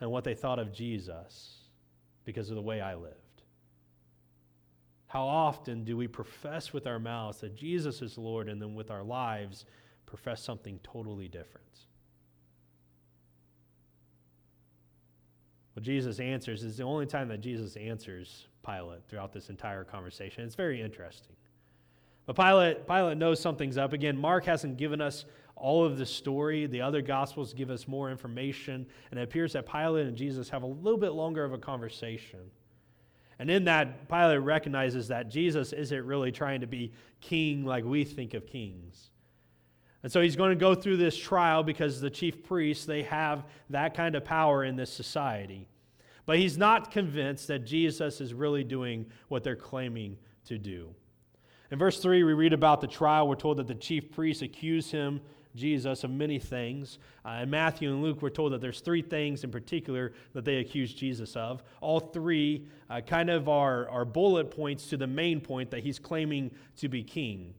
and 0.00 0.10
what 0.10 0.24
they 0.24 0.34
thought 0.34 0.58
of 0.58 0.72
Jesus 0.72 1.56
because 2.24 2.50
of 2.50 2.56
the 2.56 2.62
way 2.62 2.80
I 2.80 2.94
lived. 2.94 3.25
How 5.06 5.26
often 5.26 5.84
do 5.84 5.96
we 5.96 6.08
profess 6.08 6.72
with 6.72 6.86
our 6.86 6.98
mouths 6.98 7.40
that 7.40 7.54
Jesus 7.54 8.02
is 8.02 8.18
Lord 8.18 8.48
and 8.48 8.60
then 8.60 8.74
with 8.74 8.90
our 8.90 9.04
lives 9.04 9.64
profess 10.04 10.42
something 10.42 10.80
totally 10.82 11.28
different? 11.28 11.66
What 15.74 15.84
Jesus 15.84 16.20
answers 16.20 16.64
is 16.64 16.78
the 16.78 16.84
only 16.84 17.06
time 17.06 17.28
that 17.28 17.40
Jesus 17.40 17.76
answers 17.76 18.46
Pilate 18.64 19.06
throughout 19.08 19.32
this 19.32 19.50
entire 19.50 19.84
conversation. 19.84 20.42
It's 20.44 20.54
very 20.54 20.80
interesting. 20.80 21.36
But 22.24 22.34
Pilate, 22.34 22.86
Pilate 22.86 23.18
knows 23.18 23.40
something's 23.40 23.78
up. 23.78 23.92
Again, 23.92 24.18
Mark 24.18 24.46
hasn't 24.46 24.78
given 24.78 25.00
us 25.00 25.26
all 25.54 25.84
of 25.84 25.98
the 25.98 26.06
story. 26.06 26.66
The 26.66 26.80
other 26.80 27.02
Gospels 27.02 27.52
give 27.52 27.70
us 27.70 27.86
more 27.86 28.10
information. 28.10 28.86
And 29.10 29.20
it 29.20 29.22
appears 29.22 29.52
that 29.52 29.70
Pilate 29.70 30.06
and 30.06 30.16
Jesus 30.16 30.48
have 30.48 30.62
a 30.62 30.66
little 30.66 30.98
bit 30.98 31.10
longer 31.10 31.44
of 31.44 31.52
a 31.52 31.58
conversation. 31.58 32.40
And 33.38 33.50
in 33.50 33.64
that, 33.64 34.08
Pilate 34.08 34.40
recognizes 34.40 35.08
that 35.08 35.28
Jesus 35.28 35.72
isn't 35.72 36.06
really 36.06 36.32
trying 36.32 36.60
to 36.62 36.66
be 36.66 36.92
king 37.20 37.64
like 37.64 37.84
we 37.84 38.04
think 38.04 38.34
of 38.34 38.46
kings. 38.46 39.10
And 40.02 40.12
so 40.12 40.20
he's 40.20 40.36
going 40.36 40.50
to 40.50 40.56
go 40.56 40.74
through 40.74 40.98
this 40.98 41.16
trial 41.16 41.62
because 41.62 42.00
the 42.00 42.10
chief 42.10 42.44
priests, 42.44 42.86
they 42.86 43.02
have 43.02 43.44
that 43.70 43.94
kind 43.94 44.14
of 44.14 44.24
power 44.24 44.64
in 44.64 44.76
this 44.76 44.90
society. 44.90 45.68
But 46.26 46.38
he's 46.38 46.56
not 46.56 46.90
convinced 46.90 47.48
that 47.48 47.60
Jesus 47.60 48.20
is 48.20 48.32
really 48.32 48.64
doing 48.64 49.06
what 49.28 49.44
they're 49.44 49.56
claiming 49.56 50.16
to 50.46 50.58
do. 50.58 50.94
In 51.70 51.78
verse 51.78 51.98
3, 51.98 52.22
we 52.22 52.32
read 52.32 52.52
about 52.52 52.80
the 52.80 52.86
trial. 52.86 53.26
We're 53.26 53.34
told 53.34 53.56
that 53.56 53.66
the 53.66 53.74
chief 53.74 54.12
priests 54.12 54.42
accuse 54.42 54.90
him, 54.90 55.20
Jesus, 55.56 56.04
of 56.04 56.10
many 56.10 56.38
things. 56.38 56.98
Uh, 57.24 57.40
in 57.42 57.50
Matthew 57.50 57.90
and 57.90 58.02
Luke, 58.02 58.22
we're 58.22 58.30
told 58.30 58.52
that 58.52 58.60
there's 58.60 58.80
three 58.80 59.02
things 59.02 59.42
in 59.42 59.50
particular 59.50 60.12
that 60.34 60.44
they 60.44 60.56
accuse 60.56 60.92
Jesus 60.92 61.34
of. 61.34 61.62
All 61.80 61.98
three 61.98 62.66
uh, 62.90 63.00
kind 63.00 63.30
of 63.30 63.48
are, 63.48 63.88
are 63.88 64.04
bullet 64.04 64.50
points 64.50 64.86
to 64.88 64.96
the 64.96 65.06
main 65.06 65.40
point 65.40 65.70
that 65.70 65.82
he's 65.82 65.98
claiming 65.98 66.50
to 66.76 66.88
be 66.88 67.02
king. 67.02 67.54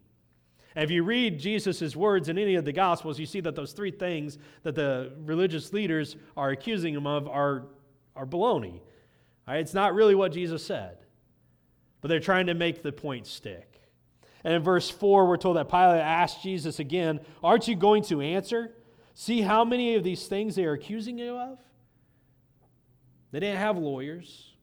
And 0.76 0.84
if 0.84 0.92
you 0.92 1.02
read 1.04 1.40
Jesus' 1.40 1.96
words 1.96 2.30
in 2.30 2.38
any 2.38 2.54
of 2.54 2.64
the 2.64 2.72
Gospels, 2.72 3.20
you 3.20 3.26
see 3.26 3.40
that 3.40 3.56
those 3.56 3.74
three 3.74 3.90
things 3.90 4.38
that 4.62 4.76
the 4.76 5.12
religious 5.26 5.74
leaders 5.74 6.16
are 6.38 6.52
accusing 6.52 6.94
him 6.94 7.08
of 7.08 7.28
are, 7.28 7.66
are 8.16 8.28
baloney. 8.28 8.82
Right? 9.48 9.60
It's 9.60 9.74
not 9.74 9.96
really 9.96 10.14
what 10.14 10.32
Jesus 10.32 10.64
said, 10.64 11.00
but 12.00 12.10
they're 12.10 12.20
trying 12.20 12.46
to 12.46 12.54
make 12.54 12.84
the 12.84 12.92
point 12.92 13.26
stick. 13.26 13.77
And 14.48 14.56
in 14.56 14.64
verse 14.64 14.90
4, 14.90 15.26
we're 15.28 15.36
told 15.36 15.58
that 15.58 15.68
Pilate 15.68 16.00
asked 16.00 16.42
Jesus 16.42 16.80
again, 16.80 17.20
Aren't 17.44 17.68
you 17.68 17.76
going 17.76 18.02
to 18.04 18.22
answer? 18.22 18.72
See 19.14 19.42
how 19.42 19.66
many 19.66 19.96
of 19.96 20.06
these 20.06 20.26
things 20.28 20.56
they 20.56 20.64
are 20.64 20.72
accusing 20.72 21.20
you 21.20 21.36
of? 21.38 21.60
They 23.34 23.42
didn't 23.42 23.58
have 23.58 23.78
lawyers, 23.78 24.54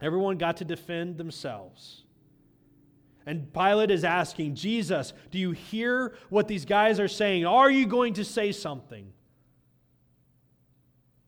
everyone 0.00 0.38
got 0.38 0.56
to 0.56 0.64
defend 0.64 1.18
themselves. 1.18 2.04
And 3.26 3.52
Pilate 3.52 3.90
is 3.90 4.02
asking, 4.02 4.54
Jesus, 4.54 5.12
do 5.30 5.38
you 5.38 5.50
hear 5.50 6.14
what 6.30 6.48
these 6.48 6.64
guys 6.64 6.98
are 6.98 7.06
saying? 7.06 7.44
Are 7.44 7.70
you 7.70 7.84
going 7.84 8.14
to 8.14 8.24
say 8.24 8.50
something? 8.50 9.12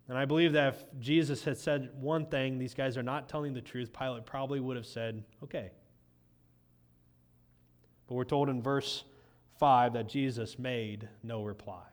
And 0.09 0.17
I 0.17 0.25
believe 0.25 0.55
that 0.55 0.69
if 0.73 0.85
Jesus 1.01 1.45
had 1.45 1.59
said 1.59 1.91
one 2.01 2.25
thing, 2.25 2.59
these 2.59 2.73
guys 2.73 2.97
are 2.97 3.03
not 3.03 3.29
telling 3.29 3.53
the 3.53 3.61
truth, 3.61 3.93
Pilate 3.93 4.25
probably 4.25 4.59
would 4.59 4.79
have 4.79 4.87
said, 4.87 5.23
okay. 5.45 5.71
But 8.13 8.17
we're 8.17 8.25
told 8.25 8.51
in 8.51 8.61
verse 8.61 9.05
5 9.59 9.95
that 9.95 10.07
Jesus 10.07 10.59
made 10.59 11.09
no 11.23 11.45
reply. 11.45 11.87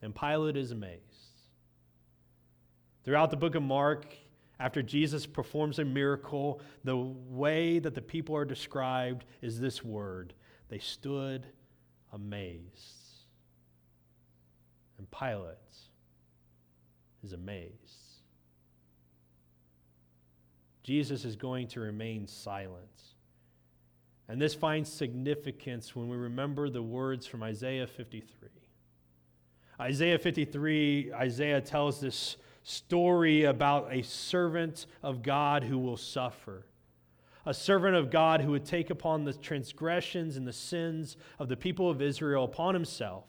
And 0.00 0.14
Pilate 0.14 0.56
is 0.56 0.70
amazed. 0.70 1.02
Throughout 3.04 3.30
the 3.30 3.36
book 3.36 3.54
of 3.56 3.62
Mark, 3.62 4.06
after 4.58 4.82
Jesus 4.82 5.26
performs 5.26 5.80
a 5.80 5.84
miracle, 5.84 6.62
the 6.82 6.96
way 6.96 7.78
that 7.78 7.94
the 7.94 8.00
people 8.00 8.34
are 8.34 8.46
described 8.46 9.26
is 9.42 9.60
this 9.60 9.84
word 9.84 10.32
they 10.70 10.78
stood 10.78 11.46
amazed. 12.14 13.26
And 14.96 15.06
Pilate 15.10 15.58
is 17.22 17.34
amazed. 17.34 18.22
Jesus 20.82 21.26
is 21.26 21.36
going 21.36 21.68
to 21.68 21.80
remain 21.80 22.26
silent. 22.26 23.10
And 24.30 24.40
this 24.40 24.54
finds 24.54 24.88
significance 24.88 25.96
when 25.96 26.08
we 26.08 26.16
remember 26.16 26.70
the 26.70 26.80
words 26.80 27.26
from 27.26 27.42
Isaiah 27.42 27.88
53. 27.88 28.48
Isaiah 29.80 30.20
53, 30.20 31.12
Isaiah 31.12 31.60
tells 31.60 32.00
this 32.00 32.36
story 32.62 33.42
about 33.42 33.92
a 33.92 34.02
servant 34.02 34.86
of 35.02 35.24
God 35.24 35.64
who 35.64 35.78
will 35.78 35.96
suffer. 35.96 36.64
A 37.44 37.52
servant 37.52 37.96
of 37.96 38.12
God 38.12 38.40
who 38.40 38.52
would 38.52 38.64
take 38.64 38.90
upon 38.90 39.24
the 39.24 39.32
transgressions 39.32 40.36
and 40.36 40.46
the 40.46 40.52
sins 40.52 41.16
of 41.40 41.48
the 41.48 41.56
people 41.56 41.90
of 41.90 42.00
Israel 42.00 42.44
upon 42.44 42.72
himself. 42.72 43.24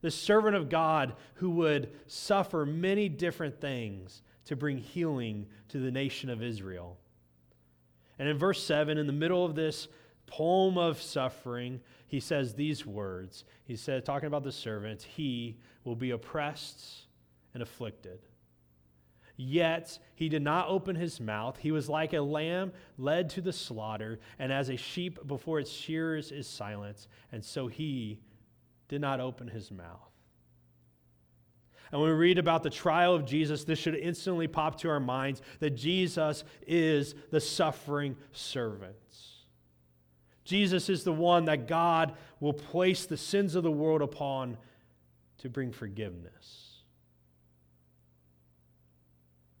The 0.00 0.10
servant 0.10 0.56
of 0.56 0.68
God 0.68 1.14
who 1.34 1.50
would 1.50 1.92
suffer 2.08 2.66
many 2.66 3.08
different 3.08 3.60
things 3.60 4.22
to 4.46 4.56
bring 4.56 4.78
healing 4.78 5.46
to 5.68 5.78
the 5.78 5.92
nation 5.92 6.28
of 6.28 6.42
Israel. 6.42 6.98
And 8.18 8.28
in 8.28 8.36
verse 8.36 8.60
7, 8.64 8.98
in 8.98 9.06
the 9.06 9.12
middle 9.12 9.44
of 9.44 9.54
this 9.54 9.86
poem 10.28 10.78
of 10.78 11.02
suffering, 11.02 11.80
he 12.06 12.20
says 12.20 12.54
these 12.54 12.86
words. 12.86 13.44
He 13.64 13.74
said, 13.74 14.04
talking 14.04 14.28
about 14.28 14.44
the 14.44 14.52
servant, 14.52 15.02
he 15.02 15.56
will 15.84 15.96
be 15.96 16.12
oppressed 16.12 17.06
and 17.54 17.62
afflicted. 17.62 18.20
Yet 19.36 19.98
he 20.14 20.28
did 20.28 20.42
not 20.42 20.68
open 20.68 20.96
his 20.96 21.20
mouth. 21.20 21.58
He 21.58 21.70
was 21.70 21.88
like 21.88 22.12
a 22.12 22.20
lamb 22.20 22.72
led 22.96 23.30
to 23.30 23.40
the 23.40 23.52
slaughter, 23.52 24.18
and 24.38 24.52
as 24.52 24.68
a 24.68 24.76
sheep 24.76 25.26
before 25.26 25.60
its 25.60 25.70
shearers 25.70 26.32
is 26.32 26.46
silent, 26.46 27.06
and 27.30 27.44
so 27.44 27.68
he 27.68 28.20
did 28.88 29.00
not 29.00 29.20
open 29.20 29.46
his 29.46 29.70
mouth. 29.70 30.10
And 31.92 32.00
when 32.00 32.10
we 32.10 32.16
read 32.16 32.38
about 32.38 32.62
the 32.62 32.70
trial 32.70 33.14
of 33.14 33.24
Jesus, 33.24 33.64
this 33.64 33.78
should 33.78 33.94
instantly 33.94 34.46
pop 34.46 34.78
to 34.80 34.90
our 34.90 35.00
minds 35.00 35.40
that 35.60 35.70
Jesus 35.70 36.44
is 36.66 37.14
the 37.30 37.40
suffering 37.40 38.16
servant. 38.32 38.96
Jesus 40.48 40.88
is 40.88 41.04
the 41.04 41.12
one 41.12 41.44
that 41.44 41.68
God 41.68 42.14
will 42.40 42.54
place 42.54 43.04
the 43.04 43.18
sins 43.18 43.54
of 43.54 43.62
the 43.62 43.70
world 43.70 44.00
upon 44.00 44.56
to 45.38 45.50
bring 45.50 45.72
forgiveness. 45.72 46.78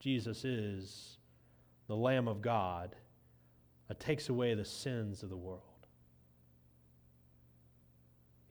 Jesus 0.00 0.46
is 0.46 1.18
the 1.88 1.94
Lamb 1.94 2.26
of 2.26 2.40
God 2.40 2.96
that 3.88 4.00
takes 4.00 4.30
away 4.30 4.54
the 4.54 4.64
sins 4.64 5.22
of 5.22 5.28
the 5.28 5.36
world. 5.36 5.60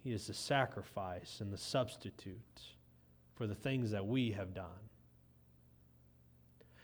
He 0.04 0.12
is 0.12 0.28
the 0.28 0.36
sacrifice 0.36 1.40
and 1.42 1.52
the 1.52 1.58
substitute 1.58 2.62
for 3.34 3.48
the 3.48 3.56
things 3.56 3.90
that 3.90 4.06
we 4.06 4.34
have 4.34 4.54
done. 4.54 4.68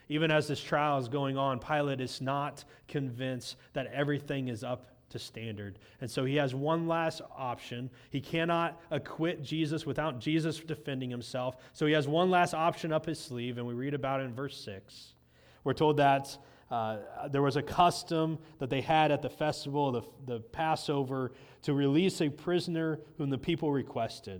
Even 0.08 0.32
as 0.32 0.48
this 0.48 0.60
trial 0.60 0.98
is 0.98 1.06
going 1.06 1.38
on, 1.38 1.60
Pilate 1.60 2.00
is 2.00 2.20
not 2.20 2.64
convinced 2.88 3.54
that 3.72 3.86
everything 3.94 4.48
is 4.48 4.64
up 4.64 4.86
to 5.10 5.18
standard. 5.18 5.78
And 6.00 6.10
so 6.10 6.24
he 6.24 6.36
has 6.36 6.54
one 6.54 6.88
last 6.88 7.22
option. 7.36 7.90
He 8.10 8.20
cannot 8.20 8.80
acquit 8.90 9.42
Jesus 9.42 9.86
without 9.86 10.18
Jesus 10.18 10.58
defending 10.58 11.10
himself. 11.10 11.56
So 11.72 11.86
he 11.86 11.92
has 11.92 12.08
one 12.08 12.30
last 12.30 12.54
option 12.54 12.92
up 12.92 13.06
his 13.06 13.20
sleeve, 13.20 13.58
and 13.58 13.66
we 13.66 13.74
read 13.74 13.94
about 13.94 14.20
it 14.20 14.24
in 14.24 14.34
verse 14.34 14.56
6. 14.64 15.14
We're 15.62 15.72
told 15.72 15.96
that 15.98 16.36
uh, 16.70 16.98
there 17.30 17.42
was 17.42 17.56
a 17.56 17.62
custom 17.62 18.38
that 18.58 18.70
they 18.70 18.80
had 18.80 19.12
at 19.12 19.22
the 19.22 19.30
festival, 19.30 19.92
the, 19.92 20.02
the 20.26 20.40
Passover, 20.40 21.32
to 21.62 21.72
release 21.72 22.20
a 22.20 22.28
prisoner 22.28 23.00
whom 23.16 23.30
the 23.30 23.38
people 23.38 23.70
requested. 23.70 24.36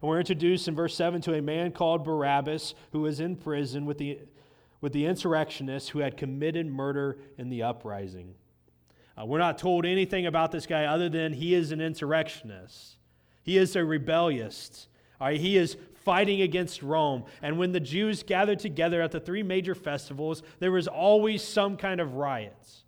And 0.00 0.08
we're 0.08 0.20
introduced 0.20 0.68
in 0.68 0.74
verse 0.74 0.94
7 0.94 1.20
to 1.22 1.34
a 1.34 1.42
man 1.42 1.72
called 1.72 2.04
Barabbas 2.04 2.74
who 2.92 3.00
was 3.00 3.20
in 3.20 3.36
prison 3.36 3.86
with 3.86 3.98
the, 3.98 4.20
with 4.80 4.92
the 4.92 5.06
insurrectionists 5.06 5.88
who 5.88 6.00
had 6.00 6.16
committed 6.16 6.66
murder 6.66 7.18
in 7.36 7.48
the 7.48 7.62
uprising. 7.62 8.34
Uh, 9.18 9.24
we're 9.24 9.38
not 9.38 9.58
told 9.58 9.84
anything 9.84 10.26
about 10.26 10.52
this 10.52 10.66
guy 10.66 10.84
other 10.84 11.08
than 11.08 11.32
he 11.32 11.54
is 11.54 11.72
an 11.72 11.80
insurrectionist. 11.80 12.96
He 13.42 13.58
is 13.58 13.74
a 13.74 13.84
rebellious. 13.84 14.86
He 15.32 15.56
is 15.56 15.76
fighting 16.04 16.42
against 16.42 16.82
Rome. 16.82 17.24
And 17.42 17.58
when 17.58 17.72
the 17.72 17.80
Jews 17.80 18.22
gathered 18.22 18.60
together 18.60 19.02
at 19.02 19.10
the 19.10 19.18
three 19.18 19.42
major 19.42 19.74
festivals, 19.74 20.42
there 20.60 20.70
was 20.70 20.86
always 20.86 21.42
some 21.42 21.76
kind 21.76 22.00
of 22.00 22.14
riots. 22.14 22.84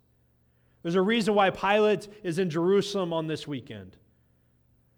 There's 0.83 0.95
a 0.95 1.01
reason 1.01 1.35
why 1.35 1.49
Pilate 1.49 2.07
is 2.23 2.39
in 2.39 2.49
Jerusalem 2.49 3.11
on 3.11 3.27
this 3.27 3.47
weekend 3.47 3.97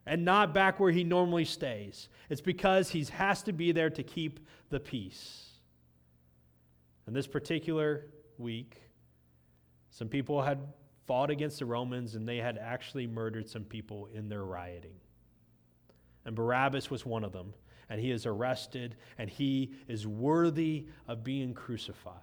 and 0.06 0.24
not 0.24 0.54
back 0.54 0.80
where 0.80 0.92
he 0.92 1.04
normally 1.04 1.46
stays. 1.46 2.10
It's 2.30 2.42
because 2.42 2.90
he 2.90 3.04
has 3.06 3.42
to 3.44 3.54
be 3.54 3.72
there 3.72 3.90
to 3.90 4.04
keep 4.04 4.40
the 4.70 4.80
peace. 4.80 5.50
And 7.08 7.16
this 7.16 7.28
particular 7.28 8.06
week, 8.38 8.78
some 9.90 10.08
people 10.08 10.42
had 10.42 10.60
fought 11.06 11.30
against 11.30 11.60
the 11.60 11.66
Romans 11.66 12.16
and 12.16 12.28
they 12.28 12.38
had 12.38 12.58
actually 12.58 13.08
murdered 13.08 13.50
some 13.50 13.64
people 13.64 14.08
in 14.14 14.30
their 14.30 14.44
rioting. 14.44 14.96
And 16.26 16.36
Barabbas 16.36 16.90
was 16.90 17.06
one 17.06 17.24
of 17.24 17.32
them. 17.32 17.54
And 17.90 18.00
he 18.00 18.12
is 18.12 18.26
arrested 18.26 18.96
and 19.18 19.30
he 19.30 19.74
is 19.88 20.08
worthy 20.08 20.88
of 21.08 21.24
being 21.24 21.54
crucified. 21.54 22.16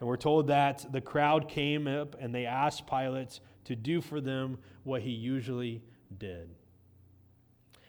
And 0.00 0.08
we're 0.08 0.16
told 0.16 0.48
that 0.48 0.90
the 0.90 1.00
crowd 1.00 1.48
came 1.48 1.86
up 1.86 2.16
and 2.18 2.34
they 2.34 2.46
asked 2.46 2.86
Pilate 2.86 3.40
to 3.64 3.76
do 3.76 4.00
for 4.00 4.20
them 4.20 4.58
what 4.82 5.02
he 5.02 5.10
usually 5.10 5.82
did. 6.18 6.50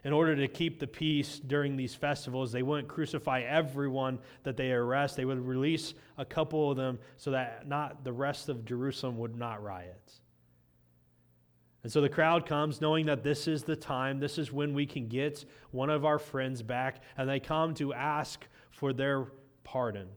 In 0.05 0.13
order 0.13 0.35
to 0.35 0.47
keep 0.47 0.79
the 0.79 0.85
peace 0.85 1.39
during 1.39 1.75
these 1.75 1.95
festivals, 1.95 2.51
they 2.51 2.61
wouldn't 2.61 2.87
crucify 2.87 3.41
everyone 3.41 4.19
that 4.43 4.55
they 4.55 4.71
arrest. 4.71 5.17
They 5.17 5.25
would 5.25 5.43
release 5.43 5.95
a 6.19 6.23
couple 6.23 6.69
of 6.69 6.77
them 6.77 6.99
so 7.17 7.31
that 7.31 7.67
not 7.67 8.03
the 8.03 8.13
rest 8.13 8.47
of 8.47 8.65
Jerusalem 8.65 9.17
would 9.17 9.35
not 9.35 9.63
riot. 9.63 10.13
And 11.81 11.91
so 11.91 12.01
the 12.01 12.09
crowd 12.09 12.45
comes 12.45 12.81
knowing 12.81 13.07
that 13.07 13.23
this 13.23 13.47
is 13.47 13.63
the 13.63 13.75
time, 13.75 14.19
this 14.19 14.37
is 14.37 14.51
when 14.51 14.75
we 14.75 14.85
can 14.85 15.07
get 15.07 15.43
one 15.71 15.89
of 15.89 16.05
our 16.05 16.19
friends 16.19 16.61
back, 16.61 17.01
and 17.17 17.27
they 17.27 17.39
come 17.39 17.73
to 17.75 17.91
ask 17.91 18.45
for 18.69 18.93
their 18.93 19.25
pardon. 19.63 20.07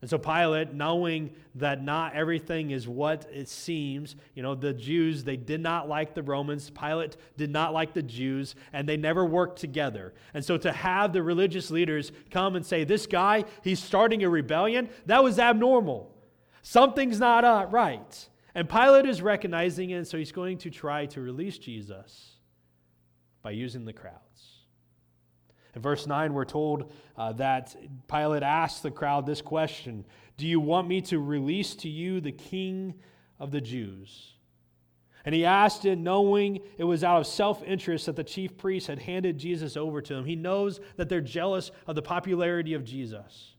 And 0.00 0.08
so 0.08 0.16
Pilate, 0.16 0.72
knowing 0.72 1.30
that 1.56 1.84
not 1.84 2.14
everything 2.14 2.70
is 2.70 2.88
what 2.88 3.28
it 3.30 3.48
seems, 3.48 4.16
you 4.34 4.42
know, 4.42 4.54
the 4.54 4.72
Jews, 4.72 5.24
they 5.24 5.36
did 5.36 5.60
not 5.60 5.90
like 5.90 6.14
the 6.14 6.22
Romans. 6.22 6.70
Pilate 6.70 7.18
did 7.36 7.50
not 7.50 7.74
like 7.74 7.92
the 7.92 8.02
Jews, 8.02 8.54
and 8.72 8.88
they 8.88 8.96
never 8.96 9.26
worked 9.26 9.58
together. 9.58 10.14
And 10.32 10.42
so 10.42 10.56
to 10.56 10.72
have 10.72 11.12
the 11.12 11.22
religious 11.22 11.70
leaders 11.70 12.12
come 12.30 12.56
and 12.56 12.64
say, 12.64 12.84
this 12.84 13.06
guy, 13.06 13.44
he's 13.62 13.82
starting 13.82 14.24
a 14.24 14.30
rebellion, 14.30 14.88
that 15.04 15.22
was 15.22 15.38
abnormal. 15.38 16.10
Something's 16.62 17.18
not 17.18 17.44
uh, 17.44 17.66
right. 17.70 18.28
And 18.54 18.68
Pilate 18.70 19.04
is 19.04 19.20
recognizing 19.20 19.90
it, 19.90 19.96
and 19.96 20.08
so 20.08 20.16
he's 20.16 20.32
going 20.32 20.58
to 20.58 20.70
try 20.70 21.06
to 21.06 21.20
release 21.20 21.58
Jesus 21.58 22.36
by 23.42 23.50
using 23.50 23.84
the 23.84 23.92
crowds. 23.92 24.49
In 25.74 25.82
verse 25.82 26.06
9, 26.06 26.32
we're 26.34 26.44
told 26.44 26.92
uh, 27.16 27.32
that 27.34 27.76
Pilate 28.08 28.42
asked 28.42 28.82
the 28.82 28.90
crowd 28.90 29.26
this 29.26 29.42
question 29.42 30.04
Do 30.36 30.46
you 30.46 30.60
want 30.60 30.88
me 30.88 31.00
to 31.02 31.18
release 31.18 31.74
to 31.76 31.88
you 31.88 32.20
the 32.20 32.32
king 32.32 32.94
of 33.38 33.50
the 33.50 33.60
Jews? 33.60 34.34
And 35.24 35.34
he 35.34 35.44
asked 35.44 35.84
it 35.84 35.96
knowing 35.96 36.60
it 36.78 36.84
was 36.84 37.04
out 37.04 37.20
of 37.20 37.26
self 37.26 37.62
interest 37.62 38.06
that 38.06 38.16
the 38.16 38.24
chief 38.24 38.56
priests 38.56 38.86
had 38.86 38.98
handed 38.98 39.38
Jesus 39.38 39.76
over 39.76 40.00
to 40.02 40.14
him. 40.14 40.24
He 40.24 40.36
knows 40.36 40.80
that 40.96 41.08
they're 41.08 41.20
jealous 41.20 41.70
of 41.86 41.94
the 41.94 42.02
popularity 42.02 42.74
of 42.74 42.84
Jesus. 42.84 43.54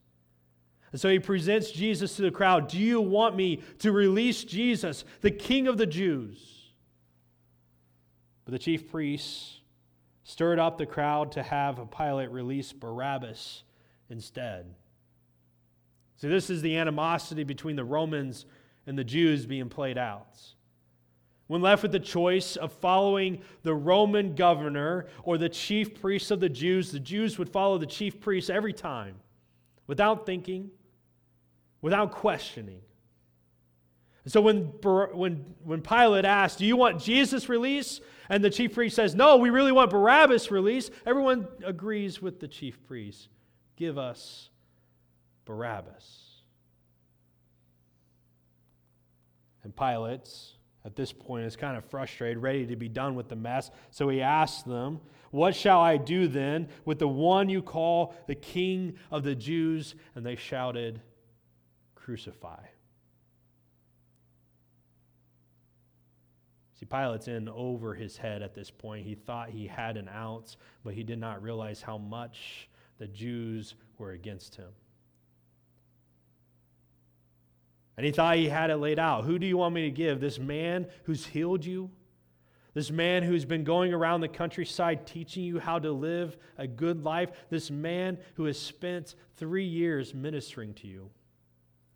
And 0.91 0.99
so 0.99 1.09
he 1.09 1.19
presents 1.19 1.71
Jesus 1.71 2.15
to 2.17 2.23
the 2.23 2.31
crowd 2.31 2.67
Do 2.67 2.77
you 2.77 2.99
want 2.99 3.35
me 3.35 3.61
to 3.79 3.91
release 3.91 4.43
Jesus, 4.43 5.05
the 5.21 5.31
king 5.31 5.67
of 5.67 5.77
the 5.77 5.85
Jews? 5.85 6.39
But 8.43 8.51
the 8.51 8.59
chief 8.59 8.89
priests 8.91 9.60
stirred 10.23 10.59
up 10.59 10.77
the 10.77 10.85
crowd 10.85 11.31
to 11.33 11.43
have 11.43 11.79
a 11.79 11.85
Pilate 11.85 12.31
release 12.31 12.71
Barabbas 12.73 13.63
instead. 14.09 14.65
See, 16.17 16.27
this 16.27 16.49
is 16.49 16.61
the 16.61 16.77
animosity 16.77 17.43
between 17.43 17.75
the 17.75 17.83
Romans 17.83 18.45
and 18.85 18.97
the 18.97 19.03
Jews 19.03 19.45
being 19.45 19.69
played 19.69 19.97
out. 19.97 20.37
When 21.47 21.61
left 21.61 21.83
with 21.83 21.91
the 21.91 21.99
choice 21.99 22.55
of 22.55 22.71
following 22.71 23.41
the 23.63 23.73
Roman 23.73 24.35
governor 24.35 25.07
or 25.23 25.37
the 25.37 25.49
chief 25.49 25.99
priests 25.99 26.31
of 26.31 26.39
the 26.39 26.47
Jews, 26.47 26.91
the 26.91 26.99
Jews 26.99 27.37
would 27.37 27.49
follow 27.49 27.77
the 27.77 27.85
chief 27.85 28.21
priests 28.21 28.49
every 28.49 28.71
time 28.71 29.15
without 29.87 30.25
thinking, 30.25 30.71
without 31.81 32.11
questioning. 32.11 32.81
So 34.27 34.39
when, 34.39 34.65
when, 35.13 35.45
when 35.63 35.81
Pilate 35.81 36.25
asked, 36.25 36.59
Do 36.59 36.65
you 36.65 36.77
want 36.77 37.01
Jesus 37.01 37.49
released? 37.49 38.01
And 38.29 38.43
the 38.43 38.49
chief 38.49 38.73
priest 38.73 38.95
says, 38.95 39.15
No, 39.15 39.37
we 39.37 39.49
really 39.49 39.71
want 39.71 39.89
Barabbas 39.89 40.51
released. 40.51 40.91
Everyone 41.05 41.47
agrees 41.65 42.21
with 42.21 42.39
the 42.39 42.47
chief 42.47 42.77
priest. 42.87 43.29
Give 43.75 43.97
us 43.97 44.49
Barabbas. 45.45 46.27
And 49.63 49.75
Pilate, 49.75 50.29
at 50.85 50.95
this 50.95 51.11
point, 51.11 51.45
is 51.45 51.55
kind 51.55 51.77
of 51.77 51.85
frustrated, 51.85 52.37
ready 52.37 52.65
to 52.67 52.75
be 52.75 52.89
done 52.89 53.15
with 53.15 53.27
the 53.27 53.35
mess. 53.35 53.71
So 53.89 54.07
he 54.09 54.21
asks 54.21 54.63
them, 54.63 54.99
What 55.31 55.55
shall 55.55 55.81
I 55.81 55.97
do 55.97 56.27
then 56.27 56.67
with 56.85 56.99
the 56.99 57.07
one 57.07 57.49
you 57.49 57.63
call 57.63 58.15
the 58.27 58.35
king 58.35 58.95
of 59.09 59.23
the 59.23 59.35
Jews? 59.35 59.95
And 60.13 60.23
they 60.23 60.35
shouted, 60.35 61.01
Crucify. 61.95 62.61
See, 66.81 66.87
Pilate's 66.87 67.27
in 67.27 67.47
over 67.47 67.93
his 67.93 68.17
head 68.17 68.41
at 68.41 68.55
this 68.55 68.71
point. 68.71 69.05
He 69.05 69.13
thought 69.13 69.51
he 69.51 69.67
had 69.67 69.97
an 69.97 70.09
ounce, 70.09 70.57
but 70.83 70.95
he 70.95 71.03
did 71.03 71.19
not 71.19 71.43
realize 71.43 71.83
how 71.83 71.99
much 71.99 72.69
the 72.97 73.07
Jews 73.07 73.75
were 73.99 74.11
against 74.11 74.55
him. 74.55 74.69
And 77.97 78.05
he 78.05 78.11
thought 78.11 78.37
he 78.37 78.49
had 78.49 78.71
it 78.71 78.77
laid 78.77 78.97
out. 78.97 79.25
Who 79.25 79.37
do 79.37 79.45
you 79.45 79.57
want 79.57 79.75
me 79.75 79.83
to 79.83 79.91
give? 79.91 80.19
This 80.19 80.39
man 80.39 80.87
who's 81.03 81.23
healed 81.23 81.63
you? 81.63 81.91
This 82.73 82.89
man 82.89 83.21
who's 83.21 83.45
been 83.45 83.63
going 83.63 83.93
around 83.93 84.21
the 84.21 84.27
countryside 84.27 85.05
teaching 85.05 85.43
you 85.43 85.59
how 85.59 85.77
to 85.77 85.91
live 85.91 86.35
a 86.57 86.65
good 86.65 87.03
life? 87.03 87.29
This 87.51 87.69
man 87.69 88.17
who 88.35 88.45
has 88.45 88.57
spent 88.57 89.13
three 89.35 89.65
years 89.65 90.15
ministering 90.15 90.73
to 90.75 90.87
you? 90.87 91.11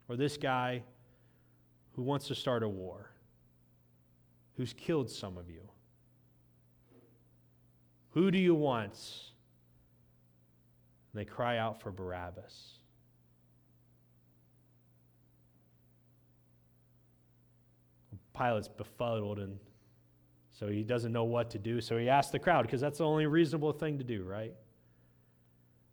Or 0.08 0.16
this 0.16 0.38
guy 0.38 0.84
who 1.94 2.04
wants 2.04 2.28
to 2.28 2.36
start 2.36 2.62
a 2.62 2.70
war? 2.70 3.15
Who's 4.58 4.74
killed 4.74 5.10
some 5.10 5.38
of 5.38 5.50
you? 5.50 5.62
Who 8.12 8.32
do 8.32 8.38
you 8.38 8.56
want? 8.56 8.94
And 11.14 11.20
they 11.20 11.26
cry 11.26 11.58
out 11.58 11.82
for 11.82 11.92
Barabbas. 11.92 12.80
Pilate's 18.34 18.68
befuddled 18.68 19.40
and 19.40 19.58
so 20.52 20.70
he 20.70 20.84
doesn't 20.84 21.12
know 21.12 21.26
what 21.26 21.50
to 21.52 21.60
do. 21.60 21.82
So 21.82 21.98
he 21.98 22.08
asks 22.08 22.32
the 22.32 22.40
crowd 22.40 22.62
because 22.62 22.80
that's 22.80 23.00
the 23.00 23.06
only 23.06 23.26
reasonable 23.26 23.74
thing 23.74 23.98
to 23.98 24.06
do, 24.06 24.24
right? 24.24 24.54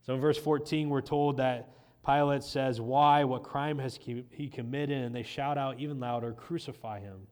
So 0.03 0.15
in 0.15 0.21
verse 0.21 0.39
14, 0.39 0.89
we're 0.89 1.01
told 1.01 1.39
that 1.39 1.71
Pilate 2.07 2.45
says, 2.45 2.81
Why? 2.81 3.25
What 3.25 3.43
crime 3.43 3.79
has 3.79 3.99
he 4.31 4.49
committed? 4.49 5.03
And 5.03 5.15
they 5.15 5.25
shout 5.25 5.59
out 5.59 5.81
even 5.81 5.99
louder, 5.99 6.33
Crucify 6.33 7.01
him. 7.01 7.27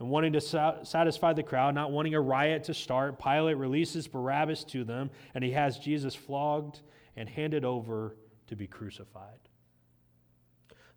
And 0.00 0.08
wanting 0.08 0.32
to 0.32 0.40
satisfy 0.82 1.34
the 1.34 1.42
crowd, 1.42 1.74
not 1.74 1.92
wanting 1.92 2.14
a 2.14 2.20
riot 2.20 2.64
to 2.64 2.74
start, 2.74 3.22
Pilate 3.22 3.58
releases 3.58 4.08
Barabbas 4.08 4.64
to 4.64 4.82
them, 4.82 5.10
and 5.34 5.44
he 5.44 5.50
has 5.52 5.78
Jesus 5.78 6.14
flogged 6.14 6.80
and 7.16 7.28
handed 7.28 7.66
over 7.66 8.16
to 8.46 8.56
be 8.56 8.66
crucified. 8.66 9.38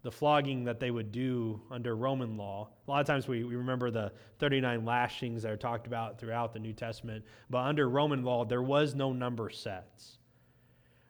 The 0.03 0.11
flogging 0.11 0.63
that 0.65 0.79
they 0.79 0.89
would 0.89 1.11
do 1.11 1.61
under 1.69 1.97
Roman 1.97 2.37
law. 2.37 2.69
A 2.87 2.91
lot 2.91 3.01
of 3.01 3.07
times 3.07 3.27
we, 3.27 3.43
we 3.43 3.57
remember 3.57 3.91
the 3.91 4.13
39 4.39 4.85
lashings 4.85 5.43
that 5.43 5.51
are 5.51 5.57
talked 5.57 5.85
about 5.85 6.17
throughout 6.17 6.53
the 6.53 6.59
New 6.59 6.73
Testament, 6.73 7.25
but 7.49 7.59
under 7.59 7.89
Roman 7.89 8.23
law, 8.23 8.45
there 8.45 8.63
was 8.63 8.95
no 8.95 9.11
number 9.11 9.49
sets. 9.49 10.17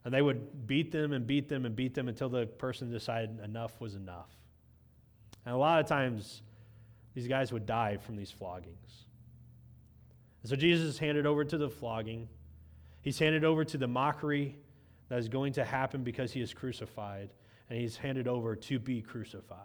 And 0.03 0.11
they 0.11 0.21
would 0.23 0.65
beat 0.65 0.91
them 0.91 1.13
and 1.13 1.27
beat 1.27 1.47
them 1.47 1.65
and 1.65 1.75
beat 1.75 1.93
them 1.93 2.07
until 2.07 2.29
the 2.29 2.47
person 2.47 2.91
decided 2.91 3.39
enough 3.39 3.79
was 3.79 3.93
enough. 3.93 4.29
And 5.45 5.53
a 5.53 5.57
lot 5.57 5.79
of 5.79 5.85
times, 5.85 6.41
these 7.13 7.27
guys 7.27 7.51
would 7.51 7.65
die 7.65 7.97
from 7.97 8.15
these 8.15 8.31
floggings. 8.31 9.05
And 10.41 10.49
so 10.49 10.55
Jesus 10.55 10.95
is 10.95 10.99
handed 10.99 11.25
over 11.25 11.43
to 11.45 11.57
the 11.57 11.69
flogging. 11.69 12.27
He's 13.01 13.19
handed 13.19 13.43
over 13.43 13.63
to 13.65 13.77
the 13.77 13.87
mockery 13.87 14.57
that 15.09 15.19
is 15.19 15.29
going 15.29 15.53
to 15.53 15.63
happen 15.63 16.03
because 16.03 16.31
he 16.31 16.41
is 16.41 16.53
crucified. 16.53 17.29
And 17.69 17.79
he's 17.79 17.95
handed 17.95 18.27
over 18.27 18.55
to 18.55 18.79
be 18.79 19.01
crucified. 19.01 19.59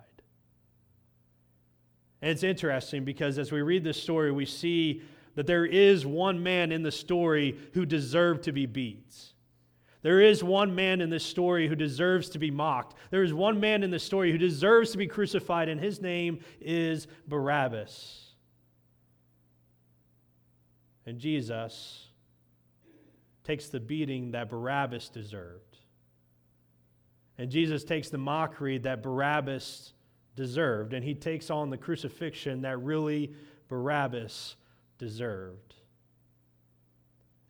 And 2.20 2.30
it's 2.30 2.42
interesting 2.42 3.04
because 3.04 3.38
as 3.38 3.52
we 3.52 3.62
read 3.62 3.84
this 3.84 4.00
story, 4.00 4.32
we 4.32 4.44
see 4.44 5.02
that 5.34 5.46
there 5.46 5.64
is 5.64 6.04
one 6.04 6.42
man 6.42 6.72
in 6.72 6.82
the 6.82 6.90
story 6.90 7.58
who 7.74 7.86
deserved 7.86 8.44
to 8.44 8.52
be 8.52 8.66
beat. 8.66 9.14
There 10.02 10.20
is 10.20 10.44
one 10.44 10.74
man 10.74 11.00
in 11.00 11.10
this 11.10 11.24
story 11.24 11.66
who 11.66 11.74
deserves 11.74 12.28
to 12.30 12.38
be 12.38 12.50
mocked. 12.50 12.94
There 13.10 13.24
is 13.24 13.34
one 13.34 13.58
man 13.58 13.82
in 13.82 13.90
this 13.90 14.04
story 14.04 14.30
who 14.30 14.38
deserves 14.38 14.92
to 14.92 14.98
be 14.98 15.06
crucified, 15.06 15.68
and 15.68 15.80
his 15.80 16.00
name 16.00 16.38
is 16.60 17.08
Barabbas. 17.26 18.26
And 21.04 21.18
Jesus 21.18 22.06
takes 23.42 23.68
the 23.68 23.80
beating 23.80 24.32
that 24.32 24.48
Barabbas 24.48 25.08
deserved. 25.08 25.78
And 27.38 27.50
Jesus 27.50 27.82
takes 27.82 28.08
the 28.08 28.18
mockery 28.18 28.78
that 28.78 29.02
Barabbas 29.02 29.94
deserved, 30.36 30.92
and 30.92 31.04
he 31.04 31.14
takes 31.14 31.50
on 31.50 31.70
the 31.70 31.76
crucifixion 31.76 32.62
that 32.62 32.78
really 32.78 33.32
Barabbas 33.68 34.54
deserved. 34.98 35.74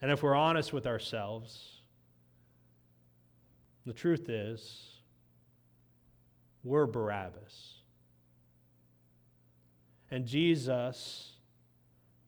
And 0.01 0.11
if 0.11 0.23
we're 0.23 0.35
honest 0.35 0.73
with 0.73 0.87
ourselves, 0.87 1.78
the 3.89 3.95
truth 3.95 4.29
is, 4.29 5.01
we're 6.63 6.87
Barabbas. 6.87 7.75
And 10.11 10.27
Jesus 10.27 11.33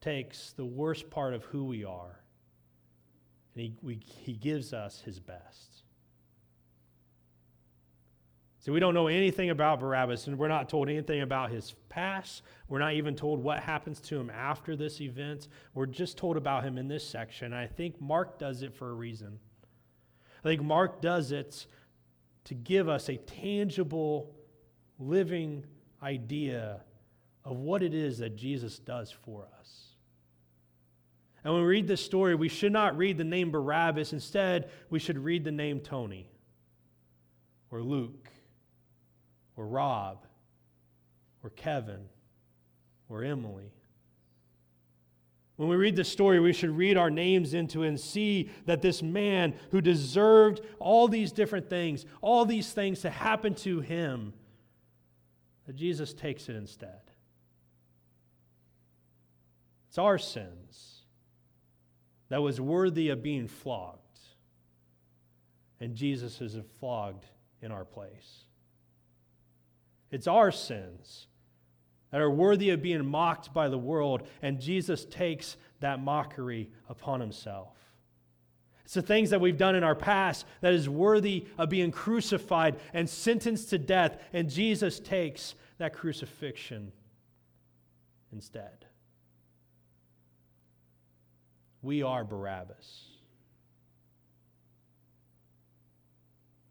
takes 0.01 0.53
the 0.53 0.65
worst 0.65 1.11
part 1.11 1.35
of 1.35 1.45
who 1.45 1.65
we 1.65 1.85
are 1.85 2.21
and 3.55 3.63
he, 3.63 3.75
we, 3.83 4.01
he 4.25 4.33
gives 4.33 4.73
us 4.73 5.01
his 5.01 5.19
best. 5.19 5.83
So 8.59 8.73
we 8.73 8.81
don't 8.81 8.93
know 8.93 9.07
anything 9.07 9.49
about 9.49 9.81
Barabbas, 9.81 10.27
and 10.27 10.39
we're 10.39 10.49
not 10.49 10.69
told 10.69 10.91
anything 10.91 11.23
about 11.23 11.51
his 11.51 11.75
past. 11.89 12.43
We're 12.69 12.79
not 12.79 12.93
even 12.93 13.17
told 13.17 13.43
what 13.43 13.61
happens 13.61 14.01
to 14.03 14.21
him 14.21 14.29
after 14.29 14.77
this 14.77 15.01
event. 15.01 15.49
We're 15.73 15.87
just 15.87 16.19
told 16.19 16.37
about 16.37 16.63
him 16.63 16.77
in 16.77 16.87
this 16.87 17.07
section. 17.07 17.55
I 17.55 17.67
think 17.67 17.99
Mark 18.01 18.39
does 18.39 18.63
it 18.63 18.75
for 18.75 18.91
a 18.91 18.95
reason. 18.95 19.39
I 20.41 20.43
think 20.43 20.63
Mark 20.63 21.01
does 21.01 21.33
it 21.33 21.67
to 22.45 22.55
give 22.55 22.89
us 22.89 23.09
a 23.09 23.17
tangible, 23.17 24.35
living 24.99 25.65
idea 26.03 26.81
of 27.45 27.59
what 27.59 27.83
it 27.83 27.95
is 27.95 28.19
that 28.19 28.37
Jesus 28.37 28.79
does 28.79 29.11
for 29.11 29.47
us. 29.59 29.95
And 31.45 31.55
when 31.55 31.63
we 31.63 31.69
read 31.69 31.87
this 31.87 32.05
story, 32.05 32.35
we 32.35 32.49
should 32.49 32.73
not 32.73 32.97
read 32.97 33.19
the 33.19 33.25
name 33.25 33.51
Barabbas. 33.51 34.13
Instead, 34.13 34.71
we 34.91 34.99
should 34.99 35.19
read 35.19 35.45
the 35.45 35.53
name 35.53 35.81
Tony, 35.81 36.29
or 37.71 37.83
Luke, 37.83 38.29
or 39.57 39.67
Rob, 39.67 40.27
or 41.43 41.51
Kevin, 41.51 42.09
or 43.09 43.25
Emily. 43.25 43.73
When 45.61 45.69
we 45.69 45.77
read 45.77 45.95
this 45.95 46.09
story, 46.09 46.41
we 46.41 46.55
should 46.55 46.71
read 46.71 46.97
our 46.97 47.11
names 47.11 47.53
into 47.53 47.83
it 47.83 47.89
and 47.89 48.01
see 48.01 48.49
that 48.65 48.81
this 48.81 49.03
man 49.03 49.53
who 49.73 49.83
deserved 49.83 50.63
all 50.79 51.07
these 51.07 51.33
different 51.33 51.69
things, 51.69 52.07
all 52.23 52.47
these 52.47 52.73
things 52.73 53.03
to 53.03 53.11
happen 53.11 53.55
to 53.57 53.81
him, 53.81 54.33
that 55.67 55.77
Jesus 55.77 56.15
takes 56.15 56.49
it 56.49 56.57
instead. 56.57 57.03
It's 59.91 59.99
our 59.99 60.17
sins 60.17 61.03
that 62.31 62.41
was 62.41 62.59
worthy 62.59 63.11
of 63.11 63.23
being 63.23 63.47
flogged, 63.47 64.19
and 65.79 65.95
Jesus 65.95 66.41
is 66.41 66.57
flogged 66.79 67.27
in 67.61 67.71
our 67.71 67.85
place. 67.85 68.45
It's 70.11 70.27
our 70.27 70.53
sins 70.53 71.27
that 72.11 72.21
are 72.21 72.31
worthy 72.31 72.71
of 72.71 72.83
being 72.83 73.07
mocked 73.07 73.53
by 73.55 73.69
the 73.69 73.79
world, 73.79 74.23
and 74.43 74.61
Jesus 74.61 75.05
takes 75.05 75.57
that 75.81 76.01
mockery 76.01 76.71
upon 76.89 77.21
himself. 77.21 77.77
It's 78.85 78.95
the 78.95 79.03
things 79.03 79.31
that 79.31 79.41
we've 79.41 79.57
done 79.57 79.77
in 79.77 79.85
our 79.85 79.95
past 79.95 80.45
that 80.63 80.73
is 80.73 80.89
worthy 80.89 81.47
of 81.57 81.69
being 81.69 81.93
crucified 81.93 82.81
and 82.93 83.09
sentenced 83.09 83.71
to 83.71 83.79
death, 83.79 84.19
and 84.33 84.51
Jesus 84.51 84.99
takes 84.99 85.55
that 85.79 85.95
crucifixion 85.95 86.91
instead. 88.33 88.85
We 91.83 92.03
are 92.03 92.25
Barabbas. 92.25 93.05